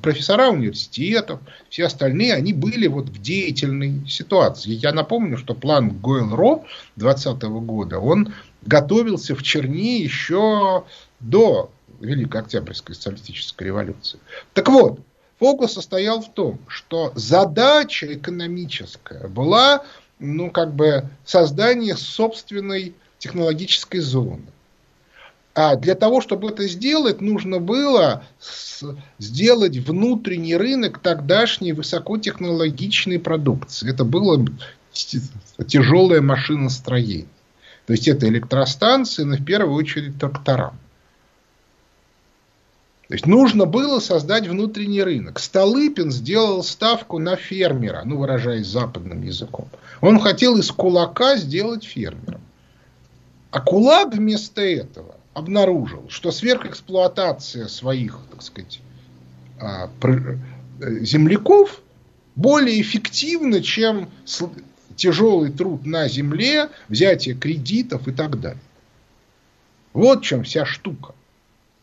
профессора 0.00 0.48
университетов, 0.48 1.40
все 1.68 1.86
остальные, 1.86 2.34
они 2.34 2.52
были 2.52 2.86
вот 2.88 3.08
в 3.08 3.20
деятельной 3.20 4.08
ситуации. 4.08 4.70
Я 4.70 4.92
напомню, 4.92 5.36
что 5.36 5.54
план 5.54 5.90
Гойл-Ро 5.90 6.64
2020 6.96 7.42
года, 7.64 7.98
он 7.98 8.32
готовился 8.62 9.36
в 9.36 9.42
Черне 9.42 9.98
еще 9.98 10.84
до 11.20 11.70
Великой 12.00 12.40
Октябрьской 12.40 12.94
социалистической 12.94 13.68
революции. 13.68 14.18
Так 14.52 14.68
вот, 14.68 15.00
фокус 15.38 15.74
состоял 15.74 16.20
в 16.20 16.32
том, 16.32 16.58
что 16.66 17.12
задача 17.14 18.12
экономическая 18.12 19.28
была, 19.28 19.84
ну, 20.18 20.50
как 20.50 20.74
бы, 20.74 21.04
создание 21.24 21.96
собственной 21.96 22.94
технологической 23.18 24.00
зоны. 24.00 24.46
А 25.54 25.76
для 25.76 25.94
того, 25.94 26.22
чтобы 26.22 26.48
это 26.48 26.66
сделать, 26.66 27.20
нужно 27.20 27.58
было 27.58 28.24
сделать 29.18 29.76
внутренний 29.76 30.56
рынок 30.56 30.98
тогдашней 30.98 31.72
высокотехнологичной 31.72 33.18
продукции. 33.18 33.90
Это 33.90 34.04
было 34.04 34.42
тяжелое 35.66 36.22
машиностроение. 36.22 37.26
То 37.86 37.92
есть 37.92 38.08
это 38.08 38.28
электростанции, 38.28 39.24
но 39.24 39.36
в 39.36 39.44
первую 39.44 39.74
очередь 39.74 40.18
трактора. 40.18 40.72
То 43.08 43.14
есть 43.14 43.26
нужно 43.26 43.66
было 43.66 43.98
создать 43.98 44.46
внутренний 44.46 45.02
рынок. 45.02 45.38
Столыпин 45.38 46.10
сделал 46.10 46.64
ставку 46.64 47.18
на 47.18 47.36
фермера, 47.36 48.02
ну 48.06 48.16
выражаясь 48.16 48.66
западным 48.66 49.22
языком. 49.22 49.68
Он 50.00 50.18
хотел 50.18 50.56
из 50.56 50.70
кулака 50.70 51.36
сделать 51.36 51.84
фермера. 51.84 52.40
А 53.50 53.60
кулак 53.60 54.14
вместо 54.14 54.62
этого 54.62 55.16
обнаружил, 55.34 56.08
что 56.08 56.30
сверхэксплуатация 56.30 57.68
своих, 57.68 58.18
так 58.30 58.42
сказать, 58.42 58.80
а, 59.58 59.88
э, 60.02 61.04
земляков 61.04 61.80
более 62.34 62.80
эффективна, 62.80 63.62
чем 63.62 64.08
тяжелый 64.96 65.50
труд 65.50 65.86
на 65.86 66.08
земле, 66.08 66.68
взятие 66.88 67.34
кредитов 67.34 68.08
и 68.08 68.12
так 68.12 68.40
далее. 68.40 68.60
Вот 69.92 70.20
в 70.20 70.24
чем 70.24 70.44
вся 70.44 70.64
штука. 70.64 71.14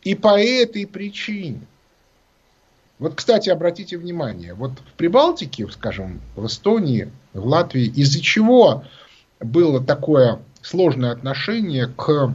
И 0.02 0.14
по 0.14 0.40
этой 0.40 0.86
причине. 0.86 1.60
Вот, 2.98 3.14
кстати, 3.14 3.48
обратите 3.48 3.96
внимание, 3.96 4.52
вот 4.52 4.72
в 4.72 4.92
Прибалтике, 4.96 5.66
скажем, 5.70 6.20
в 6.36 6.46
Эстонии, 6.46 7.10
в 7.32 7.46
Латвии, 7.46 7.86
из-за 7.86 8.20
чего 8.20 8.84
было 9.38 9.82
такое 9.82 10.40
сложное 10.60 11.12
отношение 11.12 11.86
к 11.86 12.34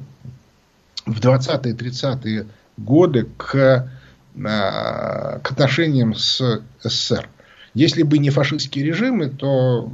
в 1.05 1.19
20-е 1.19 1.73
30-е 1.73 2.47
годы 2.77 3.27
к, 3.37 3.55
э, 3.55 3.89
к 4.35 5.51
отношениям 5.51 6.15
с 6.15 6.61
СССР. 6.81 7.29
Если 7.73 8.03
бы 8.03 8.17
не 8.17 8.29
фашистские 8.29 8.85
режимы, 8.85 9.29
то, 9.29 9.91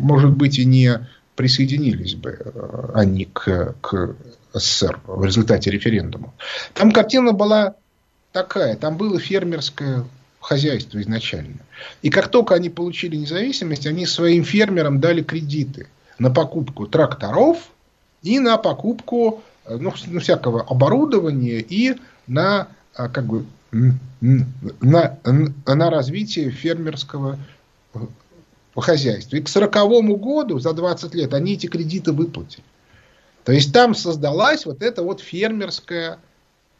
может 0.00 0.32
быть, 0.32 0.58
и 0.58 0.64
не 0.64 1.06
присоединились 1.34 2.14
бы 2.14 2.38
они 2.94 3.26
к, 3.26 3.74
к 3.80 4.16
СССР 4.52 5.00
в 5.06 5.24
результате 5.24 5.70
референдума. 5.70 6.32
Там 6.74 6.92
картина 6.92 7.32
была 7.32 7.74
такая. 8.32 8.76
Там 8.76 8.96
было 8.96 9.18
фермерское 9.18 10.04
хозяйство 10.40 11.00
изначально. 11.00 11.58
И 12.02 12.10
как 12.10 12.28
только 12.28 12.54
они 12.54 12.70
получили 12.70 13.16
независимость, 13.16 13.86
они 13.86 14.06
своим 14.06 14.44
фермерам 14.44 15.00
дали 15.00 15.22
кредиты 15.22 15.88
на 16.18 16.30
покупку 16.30 16.86
тракторов 16.86 17.58
и 18.22 18.38
на 18.38 18.56
покупку 18.56 19.42
ну, 19.68 19.90
всякого 20.20 20.62
оборудования 20.62 21.60
и 21.60 21.96
на 22.26 22.68
а, 22.94 23.08
как 23.08 23.26
бы 23.26 23.44
на, 23.70 25.18
на 25.66 25.90
развитие 25.90 26.50
фермерского 26.50 27.38
э, 27.94 27.98
хозяйства. 28.76 29.36
И 29.36 29.42
к 29.42 29.48
сороковому 29.48 30.16
году, 30.16 30.58
за 30.58 30.72
20 30.72 31.14
лет, 31.14 31.34
они 31.34 31.54
эти 31.54 31.66
кредиты 31.66 32.12
выплатили. 32.12 32.64
То 33.44 33.52
есть 33.52 33.72
там 33.72 33.94
создалась 33.94 34.66
вот 34.66 34.82
эта 34.82 35.02
вот 35.02 35.20
фермерская 35.20 36.18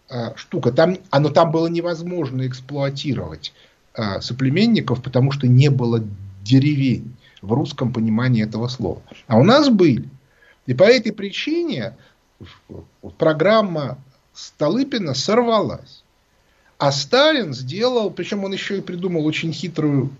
э, 0.09 0.35
штука. 0.37 0.73
Там, 0.73 0.99
оно 1.11 1.29
там 1.29 1.51
было 1.51 1.67
невозможно 1.67 2.47
эксплуатировать 2.47 3.53
э, 3.95 4.21
соплеменников, 4.21 5.03
потому 5.03 5.31
что 5.31 5.47
не 5.47 5.69
было 5.69 6.03
деревень 6.43 7.15
в 7.43 7.53
русском 7.53 7.93
понимании 7.93 8.45
этого 8.45 8.69
слова. 8.69 9.03
А 9.27 9.39
у 9.39 9.45
нас 9.45 9.69
были. 9.69 10.09
И 10.67 10.75
по 10.75 10.85
этой 10.85 11.13
причине 11.13 11.95
программа 13.19 13.99
Столыпина 14.33 15.15
сорвалась. 15.15 16.03
А 16.79 16.93
Сталин 16.93 17.53
сделал, 17.53 18.11
причем 18.11 18.45
он 18.45 18.53
еще 18.53 18.79
и 18.79 18.83
придумал 18.83 19.27
очень 19.27 19.53
хитрую 19.53 20.11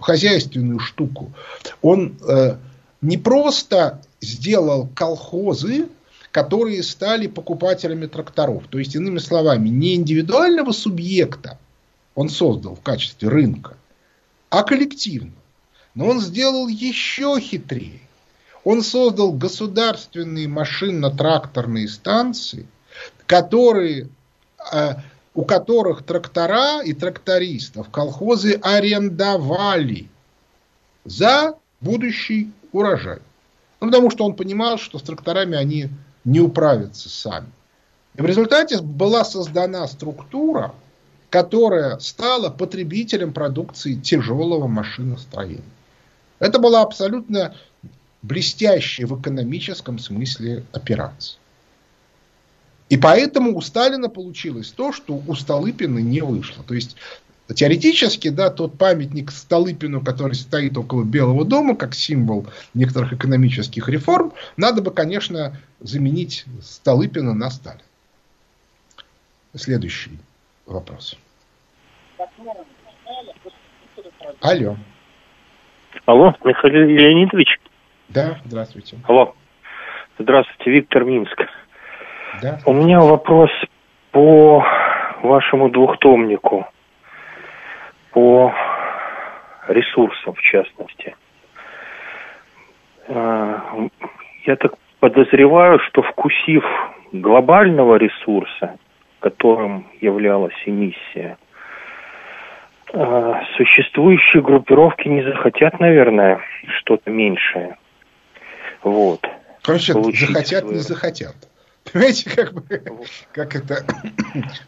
хозяйственную 0.00 0.80
штуку. 0.80 1.32
Он 1.80 2.16
э, 2.28 2.56
не 3.00 3.18
просто 3.18 4.02
сделал 4.20 4.88
колхозы, 4.94 5.88
которые 6.32 6.82
стали 6.82 7.26
покупателями 7.28 8.06
тракторов. 8.06 8.64
То 8.68 8.78
есть, 8.78 8.96
иными 8.96 9.18
словами, 9.18 9.68
не 9.68 9.94
индивидуального 9.94 10.72
субъекта 10.72 11.58
он 12.14 12.28
создал 12.28 12.74
в 12.74 12.80
качестве 12.80 13.28
рынка, 13.28 13.76
а 14.50 14.64
коллективно. 14.64 15.32
Но 15.94 16.08
он 16.08 16.20
сделал 16.20 16.66
еще 16.66 17.38
хитрее. 17.40 18.00
Он 18.64 18.82
создал 18.82 19.32
государственные 19.32 20.48
машинно-тракторные 20.48 21.88
станции, 21.88 22.66
которые 23.26 24.08
э, 24.72 24.94
у 25.34 25.44
которых 25.44 26.02
трактора 26.02 26.82
и 26.82 26.92
трактористов 26.92 27.90
колхозы 27.90 28.58
арендовали 28.60 30.08
за 31.04 31.54
будущий 31.80 32.50
урожай. 32.72 33.20
Ну, 33.80 33.86
потому 33.86 34.10
что 34.10 34.24
он 34.24 34.34
понимал, 34.34 34.78
что 34.78 34.98
с 34.98 35.02
тракторами 35.02 35.56
они 35.56 35.90
не 36.24 36.40
управятся 36.40 37.08
сами. 37.08 37.52
И 38.16 38.22
в 38.22 38.26
результате 38.26 38.80
была 38.80 39.24
создана 39.24 39.86
структура, 39.86 40.74
которая 41.30 42.00
стала 42.00 42.50
потребителем 42.50 43.32
продукции 43.32 43.94
тяжелого 43.94 44.66
машиностроения. 44.66 45.62
Это 46.40 46.58
была 46.58 46.82
абсолютно 46.82 47.54
блестящая 48.22 49.06
в 49.06 49.20
экономическом 49.20 49.98
смысле 49.98 50.64
операция. 50.72 51.38
И 52.88 52.96
поэтому 52.96 53.56
у 53.56 53.60
Сталина 53.60 54.08
получилось 54.08 54.70
то, 54.70 54.92
что 54.92 55.14
у 55.14 55.34
Столыпина 55.34 55.98
не 55.98 56.20
вышло. 56.20 56.64
То 56.64 56.74
есть 56.74 56.96
Теоретически, 57.54 58.28
да, 58.28 58.50
тот 58.50 58.76
памятник 58.76 59.30
Столыпину, 59.30 60.02
который 60.02 60.34
стоит 60.34 60.76
около 60.76 61.02
Белого 61.02 61.46
дома, 61.46 61.76
как 61.76 61.94
символ 61.94 62.46
некоторых 62.74 63.14
экономических 63.14 63.88
реформ, 63.88 64.34
надо 64.58 64.82
бы, 64.82 64.90
конечно, 64.90 65.56
заменить 65.80 66.44
Столыпина 66.60 67.32
на 67.32 67.48
Сталина. 67.48 67.82
Следующий 69.54 70.18
вопрос. 70.66 71.16
Алло. 74.40 74.76
Алло, 76.04 76.34
Михаил 76.44 76.86
Леонидович? 76.86 77.58
Да, 78.08 78.38
здравствуйте. 78.44 78.96
Алло. 79.06 79.34
Здравствуйте, 80.18 80.70
Виктор 80.70 81.04
Минск. 81.04 81.46
Да. 82.42 82.58
У 82.64 82.72
меня 82.72 83.00
вопрос 83.00 83.50
по 84.12 84.64
вашему 85.22 85.68
двухтомнику, 85.68 86.66
по 88.12 88.54
ресурсам 89.68 90.34
в 90.34 90.40
частности. 90.40 91.14
А, 93.08 93.88
я 94.44 94.56
так 94.56 94.74
подозреваю, 95.00 95.78
что 95.80 96.02
вкусив 96.02 96.64
глобального 97.12 97.96
ресурса, 97.96 98.76
которым 99.20 99.86
являлась 100.00 100.56
эмиссия, 100.64 101.36
а, 102.94 103.42
существующие 103.56 104.42
группировки 104.42 105.08
не 105.08 105.22
захотят, 105.22 105.78
наверное, 105.78 106.40
что-то 106.78 107.10
меньшее. 107.10 107.76
Вот. 108.82 109.20
Короче, 109.62 109.92
захотят, 109.92 110.60
свое... 110.60 110.76
не 110.76 110.82
захотят. 110.82 111.36
Понимаете, 111.92 112.30
как 112.30 112.54
бы, 112.54 112.82
как 113.32 113.56
это... 113.56 113.84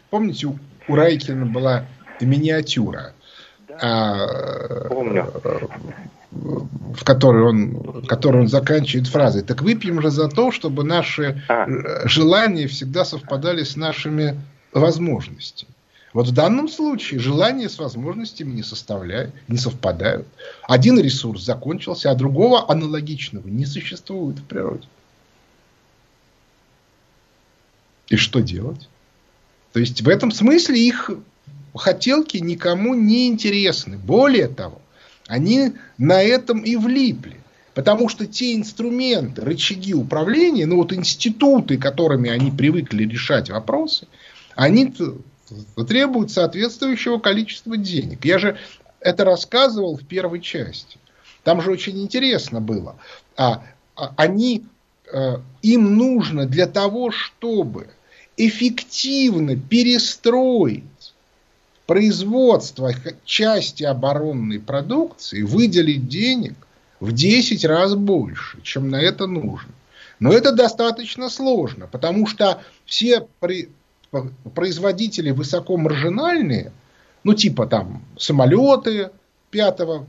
Помните, 0.09 0.47
у, 0.47 0.57
у 0.87 0.95
Райкина 0.95 1.45
была 1.45 1.85
миниатюра, 2.19 3.13
а, 3.69 4.87
Помню. 4.89 5.31
в 6.31 7.03
которой 7.03 7.43
он, 7.43 8.05
которую 8.05 8.43
он 8.43 8.47
заканчивает 8.47 9.07
фразой. 9.07 9.43
Так 9.43 9.61
выпьем 9.61 10.01
же 10.01 10.09
за 10.09 10.29
то, 10.29 10.51
чтобы 10.51 10.83
наши 10.83 11.43
а. 11.47 11.67
желания 12.07 12.67
всегда 12.67 13.05
совпадали 13.05 13.63
с 13.63 13.75
нашими 13.75 14.39
возможностями. 14.73 15.71
Вот 16.13 16.27
в 16.27 16.33
данном 16.33 16.67
случае 16.67 17.19
желания 17.19 17.69
с 17.69 17.77
возможностями 17.79 18.51
не 18.51 18.63
составляют, 18.63 19.33
не 19.47 19.57
совпадают. 19.57 20.27
Один 20.63 20.99
ресурс 20.99 21.43
закончился, 21.43 22.11
а 22.11 22.15
другого 22.15 22.69
аналогичного 22.69 23.47
не 23.47 23.65
существует 23.65 24.39
в 24.39 24.43
природе. 24.43 24.87
И 28.09 28.17
что 28.17 28.41
делать? 28.41 28.89
То 29.71 29.79
есть 29.79 30.01
в 30.01 30.09
этом 30.09 30.31
смысле 30.31 30.85
их 30.85 31.11
хотелки 31.73 32.37
никому 32.37 32.93
не 32.93 33.27
интересны. 33.29 33.97
Более 33.97 34.49
того, 34.49 34.81
они 35.27 35.73
на 35.97 36.21
этом 36.21 36.59
и 36.59 36.75
влипли. 36.75 37.37
Потому 37.73 38.09
что 38.09 38.27
те 38.27 38.53
инструменты, 38.55 39.43
рычаги 39.43 39.93
управления, 39.93 40.65
ну 40.65 40.75
вот 40.75 40.91
институты, 40.91 41.77
которыми 41.77 42.29
они 42.29 42.51
привыкли 42.51 43.05
решать 43.05 43.49
вопросы, 43.49 44.07
они 44.55 44.93
требуют 45.87 46.31
соответствующего 46.31 47.19
количества 47.19 47.77
денег. 47.77 48.25
Я 48.25 48.39
же 48.39 48.57
это 48.99 49.25
рассказывал 49.25 49.97
в 49.97 50.05
первой 50.05 50.41
части. 50.41 50.97
Там 51.43 51.61
же 51.61 51.71
очень 51.71 52.01
интересно 52.01 52.61
было. 52.61 52.97
А, 53.35 53.63
а, 53.95 54.13
они, 54.15 54.63
а, 55.11 55.41
им 55.61 55.95
нужно 55.95 56.45
для 56.45 56.67
того, 56.67 57.11
чтобы 57.11 57.87
эффективно 58.37 59.55
перестроить 59.55 60.83
производство 61.87 62.91
части 63.25 63.83
оборонной 63.83 64.59
продукции, 64.59 65.41
выделить 65.41 66.07
денег 66.07 66.55
в 66.99 67.11
10 67.11 67.65
раз 67.65 67.95
больше, 67.95 68.61
чем 68.61 68.89
на 68.89 69.01
это 69.01 69.27
нужно. 69.27 69.71
Но 70.19 70.31
это 70.31 70.51
достаточно 70.51 71.29
сложно, 71.29 71.87
потому 71.87 72.27
что 72.27 72.61
все 72.85 73.27
производители 74.53 75.31
высокомаржинальные, 75.31 76.71
ну 77.23 77.33
типа 77.33 77.67
там 77.67 78.03
самолеты 78.17 79.11
пятого 79.49 80.05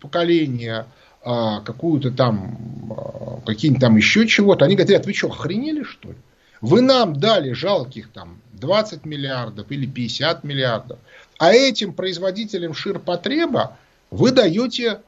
поколения, 0.00 0.86
а, 1.22 1.60
какую-то 1.60 2.10
там, 2.10 2.56
а, 2.96 3.40
какие-нибудь 3.44 3.80
там 3.80 3.96
еще 3.96 4.26
чего-то, 4.26 4.64
они 4.64 4.74
говорят, 4.74 5.04
вы 5.04 5.12
что, 5.12 5.28
охренели 5.28 5.82
что 5.82 6.08
ли? 6.08 6.16
Вы 6.62 6.80
нам 6.82 7.18
дали 7.18 7.52
жалких 7.52 8.10
там 8.10 8.38
20 8.52 9.04
миллиардов 9.04 9.70
или 9.70 9.86
50 9.86 10.44
миллиардов, 10.44 10.98
а 11.38 11.52
этим 11.52 11.92
производителям 11.92 12.74
ширпотреба 12.74 13.76
вы 14.10 14.30
даете 14.30 15.00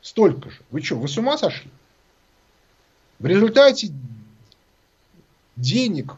столько 0.00 0.50
же. 0.50 0.58
Вы 0.70 0.82
что, 0.82 0.96
вы 0.96 1.08
с 1.08 1.16
ума 1.16 1.36
сошли? 1.38 1.70
В 3.18 3.26
результате 3.26 3.90
денег 5.56 6.14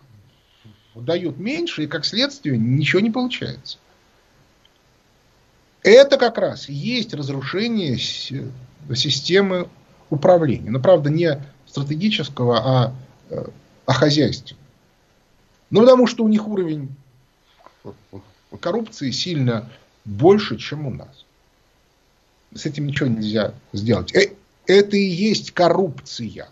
дают 0.95 1.39
меньше, 1.39 1.85
и 1.85 1.87
как 1.87 2.05
следствие 2.05 2.59
ничего 2.59 3.01
не 3.01 3.11
получается. 3.11 3.79
Это 5.83 6.17
как 6.17 6.39
раз 6.39 6.69
есть 6.69 7.13
разрушение 7.15 7.99
системы 7.99 9.69
управления. 10.11 10.71
Но, 10.71 10.81
правда, 10.81 11.11
не 11.11 11.43
стратегического, 11.67 12.59
а 12.59 12.95
э, 13.31 13.45
о 13.87 13.93
хозяйстве. 13.93 14.57
Ну, 15.71 15.81
потому 15.81 16.07
что 16.07 16.23
у 16.23 16.29
них 16.29 16.47
уровень 16.47 16.95
коррупции 18.61 19.11
сильно 19.11 19.69
больше, 20.05 20.59
чем 20.59 20.87
у 20.87 20.91
нас. 20.91 21.25
С 22.55 22.67
этим 22.67 22.87
ничего 22.87 23.09
нельзя 23.09 23.55
сделать. 23.73 24.15
Э, 24.15 24.35
это 24.67 24.97
и 24.97 25.05
есть 25.05 25.51
коррупция. 25.53 26.49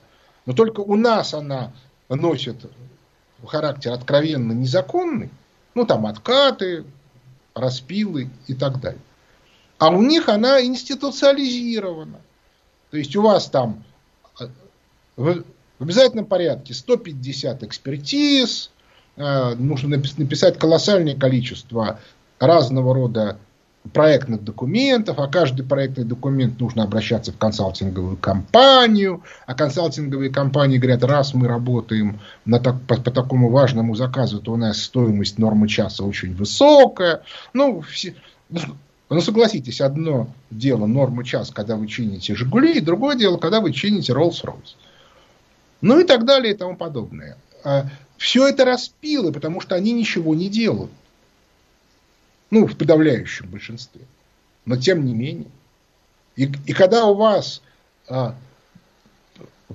Но 0.47 0.55
только 0.55 0.81
у 0.81 0.97
нас 0.97 1.35
она 1.35 1.73
носит 2.09 2.57
характер 3.47 3.93
откровенно 3.93 4.53
незаконный. 4.53 5.31
Ну, 5.75 5.87
там 5.87 6.07
откаты, 6.07 6.85
распилы 7.55 8.31
и 8.47 8.55
так 8.55 8.81
далее. 8.81 9.01
А 9.79 9.91
у 9.91 10.03
них 10.03 10.29
она 10.29 10.63
институциализирована. 10.63 12.21
То 12.91 12.97
есть 12.97 13.15
у 13.17 13.23
вас 13.23 13.49
там 13.49 13.85
э, 14.41 14.47
в 15.17 15.45
обязательном 15.83 16.27
порядке 16.27 16.75
150 16.75 17.63
экспертиз, 17.63 18.71
э, 19.17 19.55
нужно 19.55 19.97
написать 20.17 20.59
колоссальное 20.59 21.17
количество 21.17 21.99
разного 22.39 22.95
рода 22.95 23.39
проектных 23.93 24.45
документов, 24.45 25.19
а 25.19 25.27
каждый 25.27 25.65
проектный 25.65 26.05
документ 26.05 26.61
нужно 26.61 26.83
обращаться 26.83 27.33
в 27.33 27.39
консалтинговую 27.39 28.17
компанию, 28.17 29.23
а 29.47 29.55
консалтинговые 29.55 30.31
компании 30.31 30.79
говорят, 30.79 31.03
раз 31.03 31.33
мы 31.33 31.49
работаем 31.49 32.21
на 32.45 32.61
так, 32.61 32.81
по, 32.83 32.97
по 33.01 33.11
такому 33.11 33.51
важному 33.51 33.95
заказу, 33.95 34.41
то 34.41 34.53
у 34.53 34.57
нас 34.57 34.83
стоимость 34.83 35.39
нормы 35.39 35.67
часа 35.67 36.05
очень 36.05 36.35
высокая. 36.35 37.23
Ну, 37.55 37.81
все, 37.81 38.15
ну, 38.51 39.21
согласитесь, 39.21 39.81
одно 39.81 40.29
дело 40.51 40.87
норму 40.87 41.23
час, 41.23 41.51
когда 41.51 41.77
вы 41.77 41.89
чините 41.89 42.35
«Жигули», 42.35 42.75
и 42.75 42.81
другое 42.81 43.17
дело, 43.17 43.39
когда 43.39 43.61
вы 43.61 43.73
чините 43.73 44.13
«Роллс-Ройс». 44.13 44.77
Ну 45.81 45.99
и 45.99 46.05
так 46.05 46.27
далее 46.27 46.53
и 46.53 46.57
тому 46.57 46.77
подобное. 46.77 47.39
А 47.65 47.87
Все 48.19 48.47
это 48.47 48.67
распилы, 48.67 49.33
потому 49.33 49.63
что 49.63 49.75
они 49.75 49.93
ничего 49.93 50.35
не 50.35 50.49
делают. 50.49 50.91
Ну, 52.51 52.67
в 52.67 52.77
подавляющем 52.77 53.49
большинстве. 53.49 54.03
Но 54.65 54.77
тем 54.77 55.05
не 55.05 55.15
менее. 55.15 55.51
И, 56.37 56.51
и 56.67 56.73
когда 56.73 57.07
у 57.07 57.15
вас 57.15 57.63
а, 58.09 58.35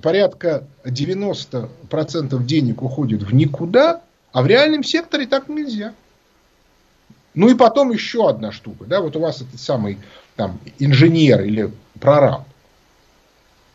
порядка 0.00 0.66
90% 0.84 2.42
денег 2.44 2.82
уходит 2.82 3.22
в 3.22 3.34
никуда, 3.34 4.02
а 4.32 4.42
в 4.42 4.46
реальном 4.46 4.84
секторе 4.84 5.26
так 5.26 5.48
нельзя. 5.48 5.94
Ну 7.34 7.48
и 7.48 7.54
потом 7.54 7.90
еще 7.90 8.28
одна 8.28 8.52
штука. 8.52 8.84
Да, 8.84 9.00
вот 9.00 9.16
у 9.16 9.20
вас 9.20 9.42
этот 9.42 9.60
самый 9.60 9.98
там, 10.36 10.58
инженер 10.78 11.42
или 11.42 11.70
прораб. 12.00 12.46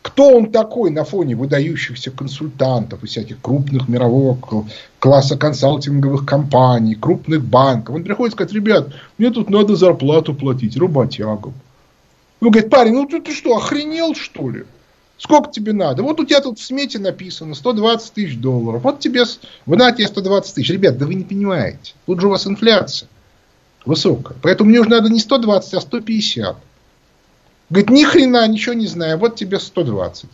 Кто 0.02 0.36
он 0.36 0.50
такой 0.50 0.90
на 0.90 1.04
фоне 1.04 1.36
выдающихся 1.36 2.10
консультантов 2.10 3.02
и 3.02 3.06
всяких 3.06 3.40
крупных 3.40 3.88
мирового 3.88 4.66
класса 4.98 5.38
консалтинговых 5.38 6.26
компаний, 6.26 6.96
крупных 6.96 7.44
банков? 7.44 7.94
Он 7.94 8.04
приходит 8.04 8.32
и 8.32 8.36
сказать, 8.36 8.52
ребят, 8.52 8.92
мне 9.16 9.30
тут 9.30 9.48
надо 9.48 9.76
зарплату 9.76 10.34
платить 10.34 10.76
работягам. 10.76 11.54
Он 12.40 12.50
говорит, 12.50 12.68
парень, 12.70 12.94
ну 12.94 13.06
ты, 13.06 13.20
ты 13.20 13.32
что, 13.32 13.56
охренел 13.56 14.14
что 14.16 14.50
ли? 14.50 14.64
Сколько 15.18 15.52
тебе 15.52 15.72
надо? 15.72 16.02
Вот 16.02 16.18
у 16.18 16.24
тебя 16.24 16.40
тут 16.40 16.58
в 16.58 16.64
смете 16.64 16.98
написано 16.98 17.54
120 17.54 18.12
тысяч 18.12 18.36
долларов. 18.38 18.82
Вот 18.82 18.98
тебе, 18.98 19.22
вы 19.66 19.76
на 19.76 19.92
тебе 19.92 20.08
120 20.08 20.52
тысяч. 20.52 20.70
Ребят, 20.70 20.98
да 20.98 21.06
вы 21.06 21.14
не 21.14 21.22
понимаете. 21.22 21.94
Тут 22.06 22.20
же 22.20 22.26
у 22.26 22.30
вас 22.30 22.44
инфляция 22.44 23.08
высокая. 23.84 24.36
Поэтому 24.42 24.70
мне 24.70 24.80
уже 24.80 24.90
надо 24.90 25.08
не 25.08 25.20
120, 25.20 25.74
а 25.74 25.80
150. 25.80 26.56
Говорит, 27.72 27.88
ни 27.88 28.04
хрена, 28.04 28.46
ничего 28.48 28.74
не 28.74 28.86
знаю, 28.86 29.16
вот 29.16 29.36
тебе 29.36 29.58
120. 29.58 30.28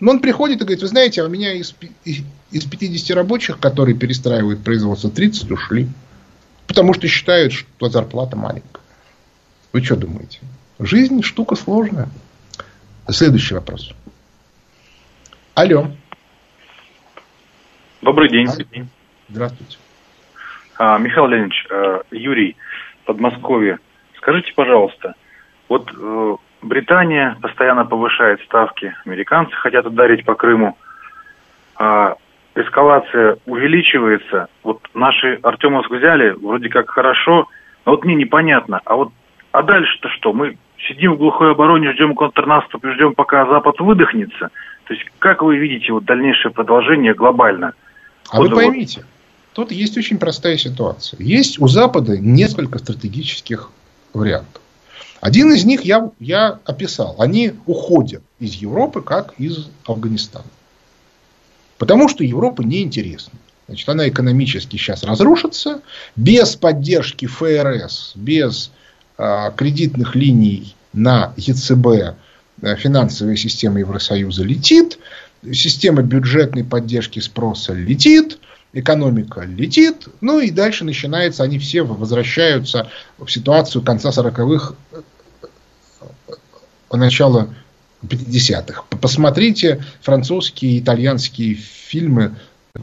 Но 0.00 0.10
он 0.10 0.18
приходит 0.18 0.56
и 0.56 0.64
говорит, 0.64 0.82
вы 0.82 0.88
знаете, 0.88 1.22
а 1.22 1.26
у 1.26 1.28
меня 1.28 1.52
из, 1.52 1.76
из 2.04 2.64
50 2.64 3.16
рабочих, 3.16 3.60
которые 3.60 3.96
перестраивают 3.96 4.64
производство, 4.64 5.08
30 5.08 5.48
ушли. 5.52 5.86
Потому 6.66 6.92
что 6.92 7.06
считают, 7.06 7.52
что 7.52 7.88
зарплата 7.88 8.36
маленькая. 8.36 8.82
Вы 9.72 9.84
что 9.84 9.94
думаете? 9.94 10.40
Жизнь 10.80 11.22
штука 11.22 11.54
сложная. 11.54 12.08
Следующий 13.10 13.54
вопрос. 13.54 13.92
Алло. 15.54 15.92
Добрый 18.02 18.28
день. 18.28 18.48
Здравствуйте. 19.28 19.78
А, 20.78 20.98
Михаил 20.98 21.28
Леонидович, 21.28 21.66
э, 21.70 22.00
Юрий, 22.10 22.56
Подмосковье. 23.04 23.78
Скажите, 24.16 24.52
пожалуйста, 24.56 25.14
вот 25.68 25.88
э, 25.96 26.36
Британия 26.62 27.36
постоянно 27.40 27.84
повышает 27.84 28.40
ставки, 28.42 28.94
американцы 29.04 29.54
хотят 29.54 29.86
ударить 29.86 30.24
по 30.24 30.34
Крыму, 30.34 30.76
а 31.76 32.16
эскалация 32.54 33.38
увеличивается. 33.46 34.48
Вот 34.62 34.80
наши 34.94 35.38
Артемовск 35.42 35.90
взяли, 35.90 36.30
вроде 36.30 36.68
как 36.68 36.90
хорошо, 36.90 37.48
но 37.84 37.92
вот 37.92 38.04
мне 38.04 38.14
непонятно, 38.14 38.80
а 38.84 38.96
вот 38.96 39.12
а 39.52 39.62
дальше-то 39.62 40.08
что? 40.10 40.32
Мы 40.32 40.58
сидим 40.86 41.14
в 41.14 41.18
глухой 41.18 41.52
обороне, 41.52 41.92
ждем 41.92 42.14
контрнаступ 42.14 42.84
и 42.84 42.92
ждем, 42.92 43.14
пока 43.14 43.46
Запад 43.46 43.80
выдохнется. 43.80 44.50
То 44.84 44.94
есть, 44.94 45.06
как 45.18 45.42
вы 45.42 45.56
видите 45.56 45.92
вот 45.92 46.04
дальнейшее 46.04 46.52
продолжение 46.52 47.14
глобально? 47.14 47.72
А 48.30 48.38
вот 48.38 48.50
вы 48.50 48.56
поймите, 48.56 49.00
вот, 49.00 49.06
тут 49.54 49.72
есть 49.72 49.96
очень 49.96 50.18
простая 50.18 50.56
ситуация. 50.58 51.18
Есть 51.22 51.60
у 51.60 51.68
Запада 51.68 52.18
несколько 52.18 52.78
стратегических 52.78 53.70
вариантов. 54.12 54.62
Один 55.26 55.52
из 55.52 55.64
них 55.64 55.80
я, 55.80 56.12
я 56.20 56.60
описал. 56.66 57.16
Они 57.18 57.54
уходят 57.66 58.22
из 58.38 58.54
Европы, 58.54 59.02
как 59.02 59.34
из 59.38 59.66
Афганистана. 59.84 60.46
Потому 61.78 62.08
что 62.08 62.22
Европа 62.22 62.62
неинтересна. 62.62 63.32
Значит, 63.66 63.88
она 63.88 64.08
экономически 64.08 64.76
сейчас 64.76 65.02
разрушится. 65.02 65.80
Без 66.14 66.54
поддержки 66.54 67.26
ФРС, 67.26 68.12
без 68.14 68.70
э, 69.18 69.50
кредитных 69.56 70.14
линий 70.14 70.76
на 70.92 71.32
ЕЦБ 71.36 71.86
э, 72.62 72.76
финансовая 72.76 73.34
система 73.34 73.80
Евросоюза 73.80 74.44
летит. 74.44 74.96
Система 75.52 76.02
бюджетной 76.02 76.62
поддержки 76.62 77.18
спроса 77.18 77.72
летит 77.72 78.38
экономика 78.72 79.40
летит, 79.40 80.06
ну 80.20 80.38
и 80.38 80.50
дальше 80.50 80.84
начинается, 80.84 81.42
они 81.42 81.58
все 81.58 81.82
возвращаются 81.82 82.90
в 83.16 83.26
ситуацию 83.28 83.82
конца 83.82 84.10
40-х, 84.10 84.74
начала 86.90 87.54
50-х. 88.02 88.84
Посмотрите 89.00 89.84
французские 90.00 90.72
и 90.72 90.80
итальянские 90.80 91.54
фильмы 91.54 92.36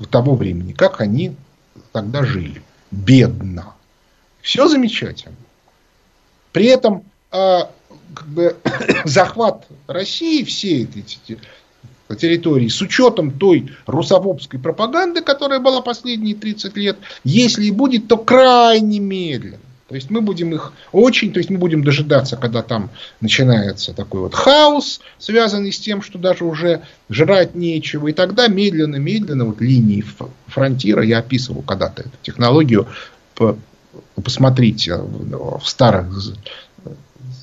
того 0.10 0.36
времени, 0.36 0.74
как 0.74 1.02
они 1.02 1.36
тогда 1.92 2.24
жили. 2.24 2.62
Бедно. 2.92 3.74
Все 4.42 4.68
замечательно. 4.68 5.36
При 6.52 6.66
этом 6.66 7.04
э, 7.32 7.60
как 8.14 8.28
бы, 8.28 8.56
захват 9.06 9.66
России, 9.88 10.44
все 10.44 10.84
эти 10.84 11.40
территории 12.16 12.68
с 12.68 12.80
учетом 12.82 13.32
той 13.32 13.72
русофобской 13.86 14.60
пропаганды, 14.60 15.22
которая 15.22 15.60
была 15.60 15.82
последние 15.82 16.36
30 16.36 16.78
лет, 16.78 16.98
если 17.24 17.66
и 17.66 17.72
будет, 17.72 18.08
то 18.08 18.18
крайне 18.18 19.00
медленно. 19.00 19.58
То 19.94 19.98
есть 19.98 20.10
мы 20.10 20.22
будем 20.22 20.56
их 20.56 20.74
очень, 20.92 21.32
то 21.32 21.38
есть 21.38 21.52
мы 21.52 21.60
будем 21.60 21.84
дожидаться, 21.84 22.36
когда 22.36 22.64
там 22.64 22.90
начинается 23.22 23.94
такой 23.94 24.22
вот 24.22 24.34
хаос, 24.34 25.02
связанный 25.20 25.72
с 25.72 25.80
тем, 25.80 26.02
что 26.02 26.18
даже 26.18 26.46
уже 26.46 26.82
жрать 27.12 27.54
нечего. 27.54 28.08
И 28.08 28.12
тогда 28.12 28.48
медленно-медленно 28.48 29.46
вот 29.46 29.62
линии 29.62 30.04
фронтира, 30.48 31.04
я 31.04 31.20
описывал 31.20 31.62
когда-то 31.62 32.02
эту 32.02 32.18
технологию, 32.24 32.88
посмотрите 34.16 34.96
в 34.96 35.62
старых 35.64 36.08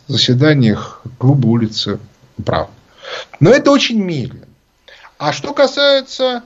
заседаниях 0.08 1.02
клуба 1.18 1.46
улицы 1.46 2.00
Правды. 2.44 2.72
Но 3.38 3.50
это 3.50 3.70
очень 3.70 4.02
медленно. 4.02 4.46
А 5.18 5.32
что 5.32 5.54
касается 5.54 6.42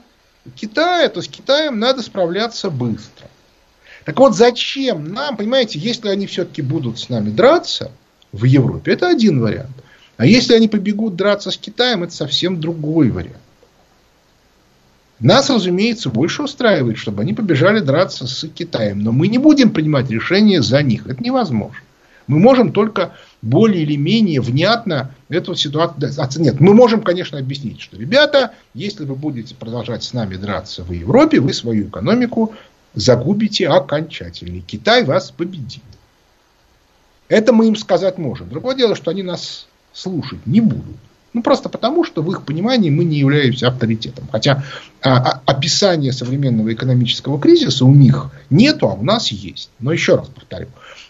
Китая, 0.55 1.09
то 1.09 1.23
с 1.23 1.27
Китаем 1.27 1.79
надо 1.79 2.03
справляться 2.03 2.69
быстро. 2.69 3.14
Так 4.05 4.19
вот, 4.19 4.35
зачем 4.35 5.11
нам, 5.13 5.35
понимаете, 5.35 5.79
если 5.79 6.09
они 6.09 6.27
все-таки 6.27 6.61
будут 6.61 6.99
с 6.99 7.09
нами 7.09 7.31
драться 7.31 7.91
в 8.31 8.45
Европе, 8.45 8.93
это 8.93 9.09
один 9.09 9.41
вариант. 9.41 9.75
А 10.17 10.25
если 10.25 10.53
они 10.53 10.67
побегут 10.67 11.15
драться 11.15 11.51
с 11.51 11.57
Китаем, 11.57 12.03
это 12.03 12.13
совсем 12.13 12.61
другой 12.61 13.09
вариант. 13.09 13.37
Нас, 15.19 15.49
разумеется, 15.49 16.09
больше 16.09 16.43
устраивает, 16.43 16.97
чтобы 16.97 17.23
они 17.23 17.33
побежали 17.33 17.79
драться 17.79 18.27
с 18.27 18.47
Китаем. 18.47 18.99
Но 18.99 19.11
мы 19.11 19.27
не 19.27 19.39
будем 19.39 19.71
принимать 19.71 20.09
решения 20.09 20.61
за 20.61 20.83
них. 20.83 21.07
Это 21.07 21.23
невозможно. 21.23 21.79
Мы 22.27 22.39
можем 22.39 22.71
только 22.71 23.13
более 23.41 23.83
или 23.83 23.95
менее 23.95 24.41
внятно 24.41 25.11
эту 25.29 25.55
ситуацию 25.55 26.11
оценить. 26.17 26.59
Мы 26.59 26.73
можем, 26.73 27.01
конечно, 27.01 27.37
объяснить, 27.37 27.81
что, 27.81 27.97
ребята, 27.97 28.53
если 28.73 29.05
вы 29.05 29.15
будете 29.15 29.55
продолжать 29.55 30.03
с 30.03 30.13
нами 30.13 30.35
драться 30.35 30.83
в 30.83 30.91
Европе, 30.91 31.39
вы 31.39 31.53
свою 31.53 31.87
экономику 31.87 32.53
загубите 32.95 33.67
окончательно. 33.67 34.61
Китай 34.61 35.03
вас 35.03 35.31
победит. 35.31 35.83
Это 37.27 37.53
мы 37.53 37.67
им 37.67 37.75
сказать 37.75 38.17
можем. 38.17 38.49
Другое 38.49 38.75
дело, 38.75 38.95
что 38.95 39.11
они 39.11 39.23
нас 39.23 39.67
слушать 39.93 40.45
не 40.45 40.61
будут. 40.61 40.97
Ну, 41.33 41.41
просто 41.41 41.67
потому, 41.67 42.05
что 42.05 42.21
в 42.21 42.31
их 42.31 42.43
понимании 42.43 42.89
мы 42.89 43.03
не 43.03 43.17
являемся 43.17 43.67
авторитетом. 43.67 44.25
Хотя 44.31 44.63
а, 45.01 45.17
а, 45.17 45.41
описание 45.45 46.13
современного 46.13 46.73
экономического 46.73 47.39
кризиса 47.39 47.83
у 47.83 47.93
них 47.93 48.31
нету, 48.49 48.87
а 48.87 48.93
у 48.93 49.03
нас 49.03 49.33
есть. 49.33 49.69
Но 49.79 49.91
еще 49.91 50.15
раз 50.15 50.29
повторю. 50.29 50.69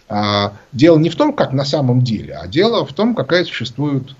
А, 0.09 0.53
дело 0.71 0.97
не 0.97 1.09
в 1.09 1.15
том, 1.15 1.31
как 1.31 1.53
на 1.53 1.63
самом 1.63 2.01
деле, 2.01 2.36
а 2.36 2.47
дело 2.47 2.86
в 2.88 2.93
том, 2.93 3.13
какая 3.13 3.45
существует 3.45 4.15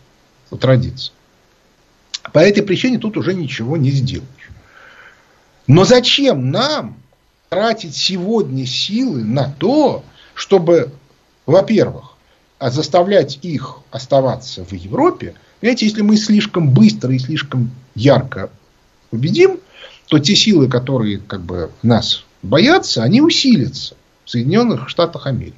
традиция. 0.60 1.14
По 2.32 2.40
этой 2.40 2.62
причине 2.62 3.00
тут 3.00 3.18
уже 3.18 3.34
ничего 3.34 3.78
не 3.78 3.90
сделаешь. 3.90 4.52
Но 5.68 5.86
зачем 5.86 6.52
нам 6.52 6.98
тратить 7.50 7.96
сегодня 7.96 8.66
силы 8.66 9.24
на 9.24 9.52
то, 9.52 10.04
чтобы, 10.34 10.92
во-первых, 11.46 12.16
заставлять 12.60 13.40
их 13.42 13.78
оставаться 13.92 14.64
в 14.64 14.74
Европе, 14.74 15.36
понимаете, 15.60 15.86
если 15.86 16.02
мы 16.02 16.18
слишком 16.18 16.70
быстро 16.70 17.14
и 17.14 17.20
слишком 17.20 17.72
ярко 17.96 18.50
победим, 19.10 19.60
то 20.08 20.20
те 20.20 20.36
силы, 20.36 20.68
которые 20.68 21.20
как 21.20 21.42
бы 21.42 21.72
нас 21.82 22.24
боятся, 22.42 23.04
они 23.04 23.22
усилятся 23.22 23.96
в 24.24 24.30
Соединенных 24.30 24.90
Штатах 24.90 25.28
Америки. 25.28 25.56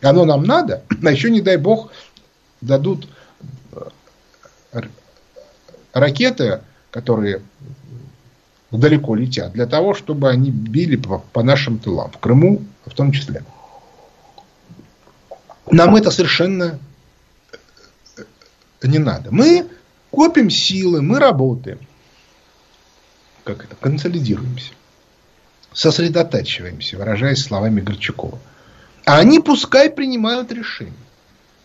И 0.00 0.06
оно 0.06 0.24
нам 0.24 0.44
надо, 0.44 0.82
а 1.04 1.10
еще, 1.10 1.30
не 1.30 1.40
дай 1.40 1.56
бог, 1.56 1.90
дадут 2.60 3.08
э, 4.72 4.80
ракеты, 5.92 6.60
которые 6.90 7.42
далеко 8.78 9.14
летят, 9.14 9.52
для 9.52 9.66
того, 9.66 9.94
чтобы 9.94 10.30
они 10.30 10.50
били 10.50 10.96
по, 10.96 11.18
по 11.32 11.42
нашим 11.42 11.78
тылам, 11.78 12.10
в 12.10 12.18
Крыму 12.18 12.62
в 12.86 12.94
том 12.94 13.12
числе. 13.12 13.44
Нам 15.70 15.96
это 15.96 16.10
совершенно 16.10 16.78
э, 18.16 18.22
не 18.82 18.98
надо. 18.98 19.30
Мы 19.30 19.66
копим 20.10 20.50
силы, 20.50 21.02
мы 21.02 21.18
работаем. 21.18 21.78
Как 23.44 23.64
это? 23.64 23.76
Консолидируемся. 23.76 24.72
Сосредотачиваемся, 25.72 26.96
выражаясь 26.96 27.42
словами 27.42 27.80
Горчакова. 27.80 28.38
А 29.04 29.18
они 29.18 29.40
пускай 29.40 29.90
принимают 29.90 30.52
решения. 30.52 30.92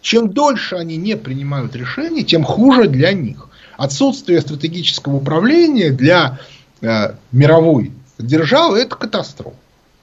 Чем 0.02 0.32
дольше 0.32 0.76
они 0.76 0.98
не 0.98 1.18
принимают 1.18 1.76
решения, 1.76 2.24
тем 2.24 2.44
хуже 2.44 2.88
для 2.88 3.14
них. 3.14 3.50
Отсутствие 3.78 4.42
стратегического 4.42 5.18
управления 5.18 5.92
для 5.92 6.40
э, 6.82 7.14
мировой 7.32 7.92
державы– 8.18 8.80
это 8.80 8.96
катастрофа. 8.96 9.56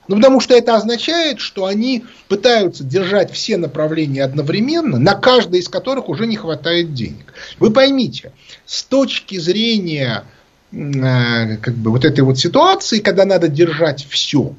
Ну, 0.09 0.17
потому 0.17 0.41
что 0.41 0.55
это 0.55 0.77
означает, 0.77 1.41
что 1.41 1.67
они 1.67 2.05
пытаются 2.29 2.85
держать 2.85 3.33
все 3.33 3.57
направления 3.57 4.23
одновременно, 4.23 4.99
на 4.99 5.15
каждое 5.15 5.61
из 5.61 5.69
которых 5.69 6.09
уже 6.09 6.27
не 6.27 6.37
хватает 6.37 6.95
денег. 6.95 7.35
Вы 7.59 7.73
поймите, 7.73 8.33
с 8.67 8.85
точки 8.85 9.39
зрения 9.39 10.23
э, 10.71 11.57
как 11.57 11.75
бы 11.75 11.91
вот 11.91 12.05
этой 12.05 12.21
вот 12.21 12.39
ситуации, 12.39 13.01
когда 13.01 13.25
надо 13.25 13.49
держать 13.49 14.07
все, 14.09 14.55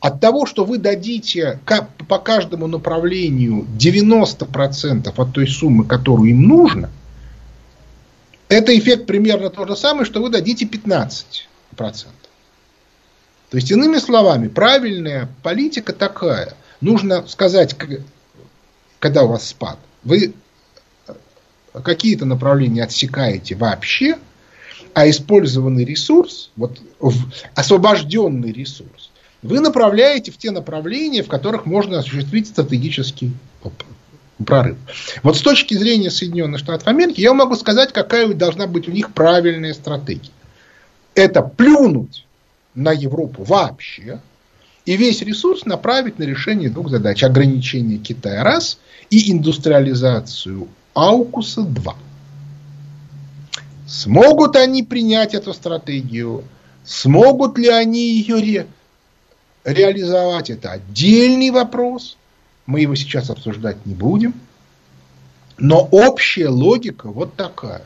от 0.00 0.18
того, 0.20 0.46
что 0.46 0.64
вы 0.64 0.78
дадите 0.78 1.60
по 2.08 2.18
каждому 2.18 2.66
направлению 2.66 3.66
90% 3.78 5.12
от 5.14 5.32
той 5.32 5.46
суммы, 5.46 5.84
которую 5.84 6.30
им 6.30 6.42
нужно, 6.42 6.90
это 8.50 8.76
эффект 8.76 9.06
примерно 9.06 9.48
то 9.48 9.64
же 9.66 9.76
самое, 9.76 10.04
что 10.04 10.20
вы 10.20 10.28
дадите 10.28 10.66
15%. 10.66 11.24
То 11.76 13.56
есть, 13.56 13.70
иными 13.70 13.98
словами, 13.98 14.48
правильная 14.48 15.28
политика 15.42 15.92
такая. 15.92 16.54
Нужно 16.80 17.26
сказать, 17.28 17.76
когда 18.98 19.22
у 19.22 19.28
вас 19.28 19.48
спад, 19.48 19.78
вы 20.02 20.34
какие-то 21.84 22.24
направления 22.26 22.82
отсекаете 22.82 23.54
вообще, 23.54 24.18
а 24.94 25.08
использованный 25.08 25.84
ресурс, 25.84 26.50
вот 26.56 26.80
освобожденный 27.54 28.52
ресурс, 28.52 29.10
вы 29.42 29.60
направляете 29.60 30.32
в 30.32 30.38
те 30.38 30.50
направления, 30.50 31.22
в 31.22 31.28
которых 31.28 31.66
можно 31.66 32.00
осуществить 32.00 32.48
стратегический 32.48 33.32
прорыв. 34.44 34.76
Вот 35.22 35.36
с 35.36 35.40
точки 35.40 35.74
зрения 35.74 36.10
Соединенных 36.10 36.60
Штатов 36.60 36.86
Америки, 36.88 37.20
я 37.20 37.32
могу 37.34 37.56
сказать, 37.56 37.92
какая 37.92 38.32
должна 38.34 38.66
быть 38.66 38.88
у 38.88 38.92
них 38.92 39.12
правильная 39.12 39.74
стратегия. 39.74 40.32
Это 41.14 41.42
плюнуть 41.42 42.26
на 42.74 42.92
Европу 42.92 43.44
вообще, 43.44 44.20
и 44.86 44.96
весь 44.96 45.22
ресурс 45.22 45.66
направить 45.66 46.18
на 46.18 46.24
решение 46.24 46.70
двух 46.70 46.90
задач. 46.90 47.22
Ограничение 47.22 47.98
Китая 47.98 48.42
раз 48.42 48.78
и 49.10 49.30
индустриализацию 49.30 50.68
Аукуса 50.94 51.62
два. 51.62 51.96
Смогут 53.86 54.56
они 54.56 54.82
принять 54.82 55.34
эту 55.34 55.52
стратегию? 55.52 56.44
Смогут 56.84 57.58
ли 57.58 57.68
они 57.68 58.14
ее 58.14 58.36
ре 58.36 58.66
реализовать? 59.64 60.50
Это 60.50 60.72
отдельный 60.72 61.50
вопрос. 61.50 62.16
Мы 62.66 62.80
его 62.80 62.94
сейчас 62.94 63.30
обсуждать 63.30 63.84
не 63.86 63.94
будем. 63.94 64.34
Но 65.58 65.86
общая 65.90 66.48
логика 66.48 67.08
вот 67.08 67.34
такая. 67.34 67.84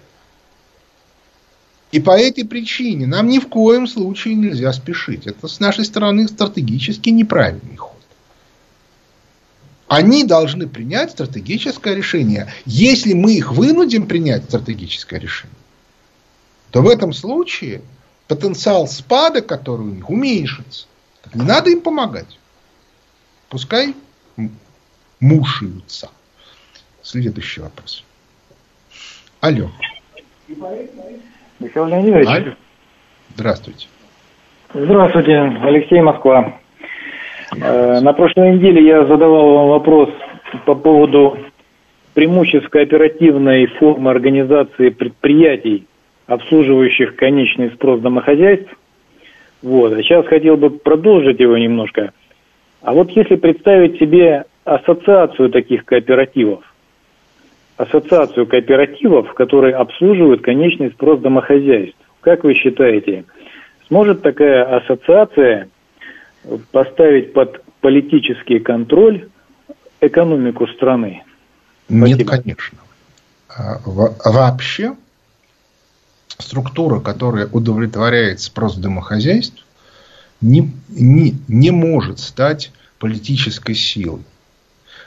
И 1.90 2.00
по 2.00 2.18
этой 2.18 2.44
причине 2.44 3.06
нам 3.06 3.28
ни 3.28 3.38
в 3.38 3.48
коем 3.48 3.86
случае 3.86 4.34
нельзя 4.34 4.72
спешить. 4.72 5.26
Это 5.26 5.46
с 5.46 5.60
нашей 5.60 5.84
стороны 5.84 6.26
стратегически 6.26 7.10
неправильный 7.10 7.76
ход. 7.76 7.94
Они 9.86 10.24
должны 10.24 10.66
принять 10.66 11.12
стратегическое 11.12 11.94
решение. 11.94 12.52
Если 12.64 13.12
мы 13.12 13.34
их 13.34 13.52
вынудим 13.52 14.06
принять 14.06 14.44
стратегическое 14.44 15.20
решение, 15.20 15.56
то 16.70 16.82
в 16.82 16.88
этом 16.88 17.12
случае 17.12 17.82
потенциал 18.26 18.88
спада, 18.88 19.40
который 19.40 19.82
у 19.82 19.90
них, 19.90 20.10
уменьшится. 20.10 20.86
Не 21.32 21.44
надо 21.44 21.70
им 21.70 21.80
помогать. 21.80 22.38
Пускай 23.48 23.94
мушаются. 25.20 26.10
Следующий 27.02 27.60
вопрос. 27.60 28.04
Алло. 29.40 29.70
Михаил 31.60 31.86
Леонидович. 31.86 32.26
Алло. 32.26 32.52
Здравствуйте. 33.34 33.88
Здравствуйте, 34.72 35.38
Алексей 35.38 36.00
Москва. 36.00 36.58
Э, 37.60 38.00
на 38.00 38.12
прошлой 38.12 38.56
неделе 38.56 38.86
я 38.86 39.06
задавал 39.06 39.54
вам 39.54 39.68
вопрос 39.68 40.10
по 40.66 40.74
поводу 40.74 41.38
преимуществ 42.14 42.68
кооперативной 42.70 43.66
формы 43.66 44.10
организации 44.10 44.90
предприятий, 44.90 45.86
обслуживающих 46.26 47.16
конечный 47.16 47.70
спрос 47.72 48.00
домохозяйств. 48.00 48.70
Вот. 49.62 49.92
А 49.92 50.02
сейчас 50.02 50.26
хотел 50.26 50.56
бы 50.56 50.70
продолжить 50.70 51.40
его 51.40 51.56
немножко. 51.58 52.12
А 52.82 52.92
вот 52.92 53.10
если 53.10 53.36
представить 53.36 53.98
себе 53.98 54.44
ассоциацию 54.64 55.50
таких 55.50 55.84
кооперативов, 55.84 56.64
ассоциацию 57.76 58.46
кооперативов, 58.46 59.32
которые 59.34 59.74
обслуживают 59.74 60.42
конечный 60.42 60.90
спрос 60.90 61.20
домохозяйств. 61.20 61.98
Как 62.20 62.44
вы 62.44 62.54
считаете, 62.54 63.24
сможет 63.88 64.22
такая 64.22 64.76
ассоциация 64.78 65.68
поставить 66.72 67.32
под 67.32 67.62
политический 67.80 68.58
контроль 68.58 69.28
экономику 70.00 70.66
страны? 70.68 71.22
Нет, 71.88 72.20
Спасибо. 72.20 72.30
конечно. 72.30 72.78
А, 73.56 73.80
вообще 73.84 74.96
структура, 76.38 77.00
которая 77.00 77.46
удовлетворяет 77.46 78.40
спрос 78.40 78.76
домохозяйств, 78.76 79.64
не, 80.40 80.72
не, 80.88 81.34
не 81.48 81.70
может 81.70 82.18
стать 82.18 82.72
политической 82.98 83.74
силой. 83.74 84.22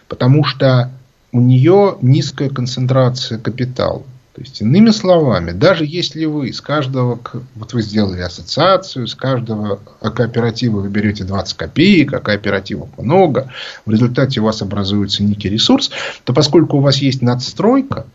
Потому 0.08 0.44
что 0.44 0.92
у 1.32 1.42
нее 1.42 1.98
низкая 2.02 2.50
концентрация 2.50 3.38
капитала. 3.38 4.04
То 4.38 4.42
есть, 4.42 4.62
иными 4.62 4.92
словами, 4.92 5.52
даже 5.52 5.84
если 5.84 6.26
вы 6.26 6.54
с 6.54 6.62
каждого, 6.62 7.20
вот 7.56 7.74
вы 7.74 7.82
сделали 7.82 8.22
ассоциацию, 8.22 9.08
с 9.08 9.16
каждого 9.16 9.80
кооператива 10.00 10.82
вы 10.82 10.90
берете 10.90 11.24
20 11.24 11.58
копеек, 11.58 12.14
а 12.14 12.20
кооперативов 12.20 12.90
много, 13.00 13.52
в 13.84 13.90
результате 13.90 14.40
у 14.40 14.44
вас 14.44 14.62
образуется 14.62 15.24
некий 15.24 15.50
ресурс, 15.50 15.90
то 16.24 16.34
поскольку 16.34 16.78
у 16.78 16.82
вас 16.82 16.98
есть 16.98 17.24
надстройка, 17.24 18.06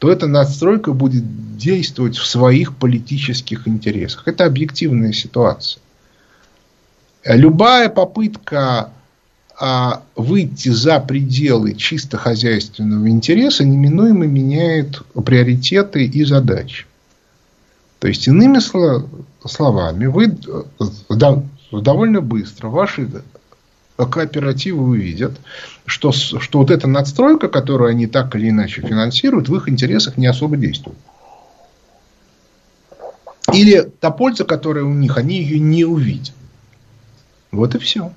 то 0.00 0.10
эта 0.10 0.26
надстройка 0.26 0.92
будет 0.92 1.56
действовать 1.56 2.16
в 2.16 2.26
своих 2.26 2.74
политических 2.74 3.68
интересах. 3.68 4.26
Это 4.26 4.46
объективная 4.46 5.12
ситуация. 5.12 5.80
Любая 7.24 7.90
попытка 7.90 8.90
а 9.62 10.02
выйти 10.16 10.70
за 10.70 11.00
пределы 11.00 11.74
чисто 11.74 12.16
хозяйственного 12.16 13.10
интереса 13.10 13.62
неминуемо 13.62 14.26
меняет 14.26 15.02
приоритеты 15.26 16.06
и 16.06 16.24
задачи. 16.24 16.86
То 17.98 18.08
есть, 18.08 18.26
иными 18.26 18.58
словами, 19.46 20.06
вы 20.06 20.34
довольно 21.70 22.22
быстро 22.22 22.68
ваши 22.68 23.06
кооперативы 23.96 24.82
увидят, 24.82 25.38
что, 25.84 26.10
что 26.10 26.58
вот 26.58 26.70
эта 26.70 26.88
надстройка, 26.88 27.48
которую 27.48 27.90
они 27.90 28.06
так 28.06 28.34
или 28.34 28.48
иначе 28.48 28.80
финансируют, 28.80 29.50
в 29.50 29.56
их 29.56 29.68
интересах 29.68 30.16
не 30.16 30.26
особо 30.26 30.56
действует. 30.56 30.96
Или 33.52 33.82
та 34.00 34.10
польза, 34.10 34.44
которая 34.44 34.84
у 34.84 34.94
них, 34.94 35.18
они 35.18 35.42
ее 35.42 35.58
не 35.58 35.84
увидят. 35.84 36.32
Вот 37.50 37.74
и 37.74 37.78
все. 37.78 38.14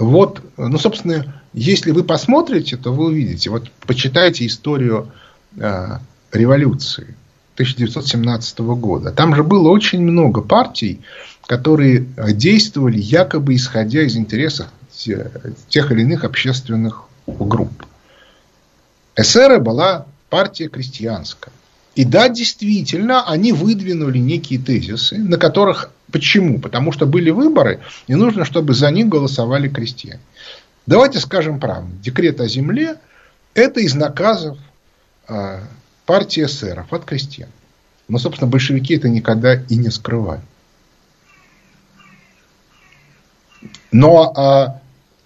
Вот, 0.00 0.42
ну, 0.56 0.78
собственно, 0.78 1.42
если 1.52 1.90
вы 1.90 2.04
посмотрите, 2.04 2.78
то 2.78 2.90
вы 2.90 3.06
увидите. 3.08 3.50
Вот 3.50 3.70
почитайте 3.86 4.46
историю 4.46 5.12
э, 5.58 5.98
революции 6.32 7.14
1917 7.54 8.60
года. 8.60 9.12
Там 9.12 9.36
же 9.36 9.44
было 9.44 9.68
очень 9.68 10.00
много 10.00 10.40
партий, 10.40 11.02
которые 11.46 12.06
действовали 12.32 12.98
якобы 12.98 13.54
исходя 13.54 14.00
из 14.02 14.16
интересов 14.16 14.68
тех 15.68 15.92
или 15.92 16.00
иных 16.00 16.24
общественных 16.24 17.04
групп. 17.26 17.84
СР 19.20 19.60
была 19.60 20.06
партия 20.30 20.68
крестьянская. 20.68 21.52
И 21.94 22.04
да, 22.04 22.28
действительно, 22.28 23.28
они 23.28 23.52
выдвинули 23.52 24.18
некие 24.18 24.60
тезисы, 24.60 25.18
на 25.18 25.36
которых... 25.38 25.90
Почему? 26.12 26.58
Потому 26.58 26.90
что 26.92 27.06
были 27.06 27.30
выборы, 27.30 27.80
и 28.08 28.14
нужно, 28.14 28.44
чтобы 28.44 28.74
за 28.74 28.90
них 28.90 29.08
голосовали 29.08 29.68
крестьяне. 29.68 30.20
Давайте 30.86 31.20
скажем 31.20 31.60
правду. 31.60 31.92
Декрет 32.02 32.40
о 32.40 32.48
земле– 32.48 32.96
это 33.54 33.80
из 33.80 33.94
наказов 33.94 34.58
э, 35.28 35.60
партии 36.06 36.44
эсеров 36.44 36.92
от 36.92 37.04
крестьян. 37.04 37.48
Но, 38.08 38.18
собственно, 38.18 38.50
большевики 38.50 38.94
это 38.94 39.08
никогда 39.08 39.54
и 39.54 39.76
не 39.76 39.90
скрывали. 39.90 40.42
Но 43.92 44.80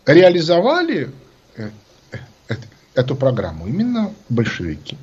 э, 0.07 0.13
реализовали 0.13 1.11
э, 1.57 1.71
э, 2.49 2.55
эту 2.95 3.17
программу 3.17 3.67
именно 3.67 4.13
большевики. 4.29 4.99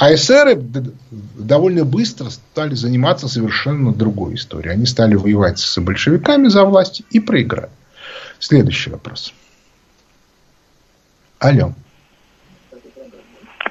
А 0.00 0.14
эсеры 0.14 0.56
довольно 0.56 1.84
быстро 1.84 2.30
стали 2.30 2.72
заниматься 2.72 3.28
совершенно 3.28 3.92
другой 3.92 4.36
историей. 4.36 4.72
Они 4.72 4.86
стали 4.86 5.14
воевать 5.14 5.58
с 5.58 5.78
большевиками 5.78 6.48
за 6.48 6.64
власть 6.64 7.02
и 7.10 7.20
проиграли. 7.20 7.68
Следующий 8.38 8.88
вопрос. 8.88 9.34
Алло. 11.38 11.74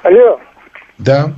Алло. 0.04 0.40
Да. 0.98 1.32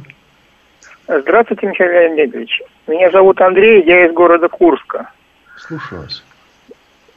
Здравствуйте, 1.09 1.68
Михаил 1.68 1.90
Леонидович. 1.90 2.61
Меня 2.86 3.11
зовут 3.11 3.40
Андрей, 3.40 3.82
я 3.86 4.07
из 4.07 4.12
города 4.12 4.51
Курска. 4.51 5.11
Слушаю 5.57 6.03
вас. 6.03 6.22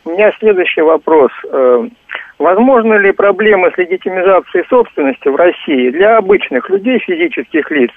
У 0.06 0.12
меня 0.12 0.32
следующий 0.40 0.80
вопрос. 0.80 1.32
Возможно 2.38 2.96
ли 2.96 3.12
проблемы 3.14 3.72
с 3.72 3.78
легитимизацией 3.78 4.66
собственности 4.68 5.30
в 5.30 5.36
России 5.36 5.90
для 5.90 6.18
обычных 6.18 6.70
людей, 6.70 7.00
физических 7.00 7.72
лиц, 7.72 7.92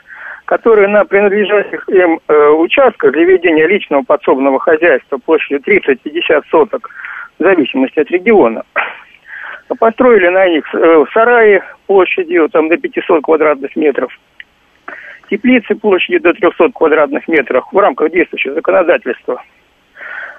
которые 0.45 0.87
на 0.89 1.05
принадлежащих 1.05 1.89
им 1.89 2.21
э, 2.29 2.49
участках 2.51 3.13
для 3.13 3.25
ведения 3.25 3.67
личного 3.67 4.03
подсобного 4.03 4.61
хозяйства 4.61 5.19
площадью 5.19 5.61
30-50 5.61 6.43
соток, 6.51 6.89
в 7.39 7.43
зависимости 7.43 7.99
от 7.99 8.11
региона, 8.11 8.63
построили 9.79 10.29
на 10.29 10.47
них 10.47 10.65
э, 10.73 11.05
сараи 11.13 11.61
площадью 11.87 12.49
там, 12.49 12.69
до 12.69 12.77
500 12.77 13.25
квадратных 13.25 13.75
метров, 13.75 14.17
теплицы 15.29 15.75
площадью 15.75 16.21
до 16.21 16.33
300 16.33 16.71
квадратных 16.73 17.27
метров 17.27 17.65
в 17.73 17.79
рамках 17.79 18.13
действующего 18.13 18.55
законодательства– 18.55 19.43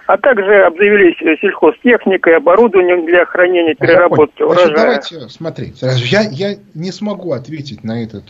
а 0.10 0.18
также 0.18 0.64
обзавелись 0.64 1.20
сельхозтехникой, 1.40 2.38
оборудованием 2.38 3.06
для 3.06 3.26
хранения, 3.26 3.76
переработки 3.76 4.42
урожая. 4.42 4.66
Значит, 4.66 5.12
давайте 5.12 5.30
смотреть. 5.30 5.82
Я, 5.84 6.22
я 6.22 6.58
не 6.74 6.92
смогу 6.92 7.32
ответить 7.34 7.84
на 7.84 8.04
этот 8.04 8.24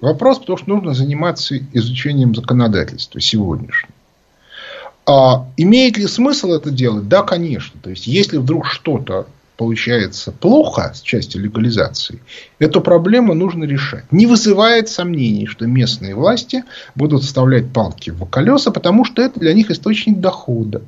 вопрос, 0.00 0.40
потому 0.40 0.58
что 0.58 0.68
нужно 0.68 0.94
заниматься 0.94 1.54
изучением 1.72 2.34
законодательства 2.34 3.20
сегодняшнего. 3.20 3.94
А 5.06 5.46
имеет 5.56 5.96
ли 5.96 6.08
смысл 6.08 6.54
это 6.54 6.72
делать? 6.72 7.06
Да, 7.06 7.22
конечно. 7.22 7.80
То 7.80 7.90
есть, 7.90 8.08
если 8.08 8.38
вдруг 8.38 8.66
что-то 8.66 9.28
получается 9.56 10.32
плохо 10.32 10.92
с 10.94 11.00
части 11.00 11.36
легализации, 11.36 12.20
эту 12.58 12.80
проблему 12.80 13.34
нужно 13.34 13.64
решать. 13.64 14.10
Не 14.10 14.26
вызывает 14.26 14.88
сомнений, 14.88 15.46
что 15.46 15.66
местные 15.66 16.14
власти 16.14 16.64
будут 16.94 17.22
вставлять 17.22 17.72
палки 17.72 18.10
в 18.10 18.24
колеса, 18.26 18.70
потому 18.70 19.04
что 19.04 19.22
это 19.22 19.38
для 19.38 19.52
них 19.52 19.70
источник 19.70 20.18
дохода 20.20 20.82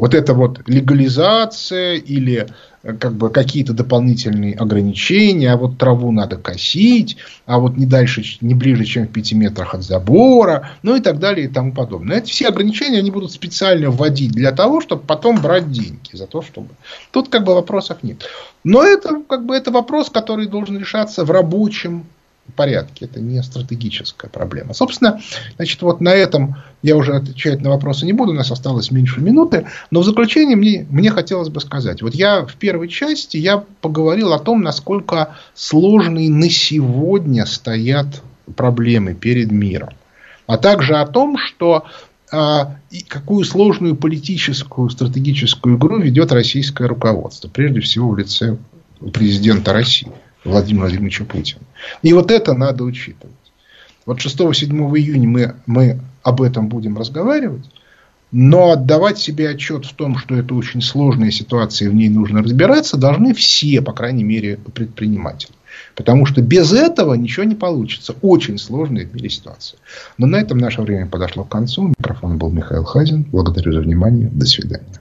вот 0.00 0.14
эта 0.14 0.32
вот 0.32 0.66
легализация 0.66 1.96
или 1.96 2.46
э, 2.82 2.94
как 2.94 3.12
бы 3.12 3.28
какие-то 3.28 3.74
дополнительные 3.74 4.54
ограничения, 4.54 5.52
а 5.52 5.58
вот 5.58 5.76
траву 5.76 6.10
надо 6.10 6.36
косить, 6.36 7.18
а 7.44 7.58
вот 7.58 7.76
не 7.76 7.84
дальше, 7.84 8.22
не 8.40 8.54
ближе, 8.54 8.86
чем 8.86 9.06
в 9.06 9.12
5 9.12 9.32
метрах 9.34 9.74
от 9.74 9.82
забора, 9.82 10.70
ну 10.82 10.96
и 10.96 11.00
так 11.00 11.18
далее 11.18 11.44
и 11.44 11.48
тому 11.48 11.74
подобное. 11.74 12.16
Эти 12.16 12.30
все 12.30 12.48
ограничения 12.48 13.00
они 13.00 13.10
будут 13.10 13.30
специально 13.30 13.90
вводить 13.90 14.32
для 14.32 14.52
того, 14.52 14.80
чтобы 14.80 15.02
потом 15.02 15.38
брать 15.42 15.70
деньги 15.70 16.16
за 16.16 16.26
то, 16.26 16.40
чтобы... 16.40 16.70
Тут 17.10 17.28
как 17.28 17.44
бы 17.44 17.54
вопросов 17.54 17.98
нет. 18.02 18.24
Но 18.64 18.82
это 18.82 19.20
как 19.28 19.44
бы 19.44 19.54
это 19.54 19.70
вопрос, 19.70 20.08
который 20.08 20.46
должен 20.46 20.78
решаться 20.78 21.26
в 21.26 21.30
рабочем 21.30 22.06
порядке. 22.50 23.06
Это 23.06 23.20
не 23.20 23.42
стратегическая 23.42 24.28
проблема. 24.28 24.74
Собственно, 24.74 25.20
значит, 25.56 25.80
вот 25.82 26.00
на 26.00 26.10
этом 26.10 26.56
я 26.82 26.96
уже 26.96 27.14
отвечать 27.14 27.60
на 27.60 27.70
вопросы 27.70 28.06
не 28.06 28.12
буду. 28.12 28.32
У 28.32 28.34
нас 28.34 28.50
осталось 28.50 28.90
меньше 28.90 29.20
минуты. 29.20 29.66
Но 29.90 30.00
в 30.00 30.04
заключение 30.04 30.56
мне, 30.56 30.86
мне 30.90 31.10
хотелось 31.10 31.48
бы 31.48 31.60
сказать. 31.60 32.02
Вот 32.02 32.14
я 32.14 32.44
в 32.44 32.54
первой 32.56 32.88
части 32.88 33.36
я 33.36 33.64
поговорил 33.80 34.32
о 34.32 34.38
том, 34.38 34.62
насколько 34.62 35.36
сложные 35.54 36.30
на 36.30 36.50
сегодня 36.50 37.46
стоят 37.46 38.22
проблемы 38.56 39.14
перед 39.14 39.50
миром. 39.50 39.90
А 40.46 40.58
также 40.58 40.96
о 40.96 41.06
том, 41.06 41.38
что 41.38 41.84
а, 42.32 42.76
и 42.90 43.00
какую 43.00 43.44
сложную 43.44 43.96
политическую, 43.96 44.88
стратегическую 44.90 45.76
игру 45.76 45.98
ведет 45.98 46.32
российское 46.32 46.86
руководство. 46.86 47.48
Прежде 47.48 47.80
всего 47.80 48.10
в 48.10 48.18
лице 48.18 48.56
президента 49.12 49.72
России. 49.72 50.12
Владимира 50.44 50.82
Владимировича 50.82 51.24
Путина. 51.24 51.62
И 52.02 52.12
вот 52.12 52.30
это 52.30 52.54
надо 52.54 52.84
учитывать. 52.84 53.34
Вот 54.06 54.18
6-7 54.18 54.70
июня 54.98 55.28
мы, 55.28 55.54
мы 55.66 56.00
об 56.22 56.42
этом 56.42 56.68
будем 56.68 56.98
разговаривать. 56.98 57.64
Но 58.32 58.70
отдавать 58.70 59.18
себе 59.18 59.48
отчет 59.50 59.84
в 59.84 59.94
том, 59.94 60.16
что 60.16 60.36
это 60.36 60.54
очень 60.54 60.82
сложная 60.82 61.32
ситуация, 61.32 61.86
и 61.86 61.90
в 61.90 61.94
ней 61.94 62.08
нужно 62.08 62.42
разбираться, 62.42 62.96
должны 62.96 63.34
все, 63.34 63.82
по 63.82 63.92
крайней 63.92 64.22
мере, 64.22 64.56
предприниматели. 64.56 65.52
Потому 65.96 66.26
что 66.26 66.40
без 66.40 66.72
этого 66.72 67.14
ничего 67.14 67.44
не 67.44 67.56
получится. 67.56 68.14
Очень 68.22 68.58
сложная 68.58 69.04
в 69.04 69.14
мире 69.14 69.30
ситуация. 69.30 69.78
Но 70.16 70.26
на 70.26 70.36
этом 70.36 70.58
наше 70.58 70.82
время 70.82 71.06
подошло 71.06 71.42
к 71.42 71.48
концу. 71.48 71.92
Микрофон 71.98 72.38
был 72.38 72.50
Михаил 72.50 72.84
Хазин. 72.84 73.24
Благодарю 73.24 73.72
за 73.72 73.80
внимание. 73.80 74.28
До 74.32 74.46
свидания. 74.46 75.00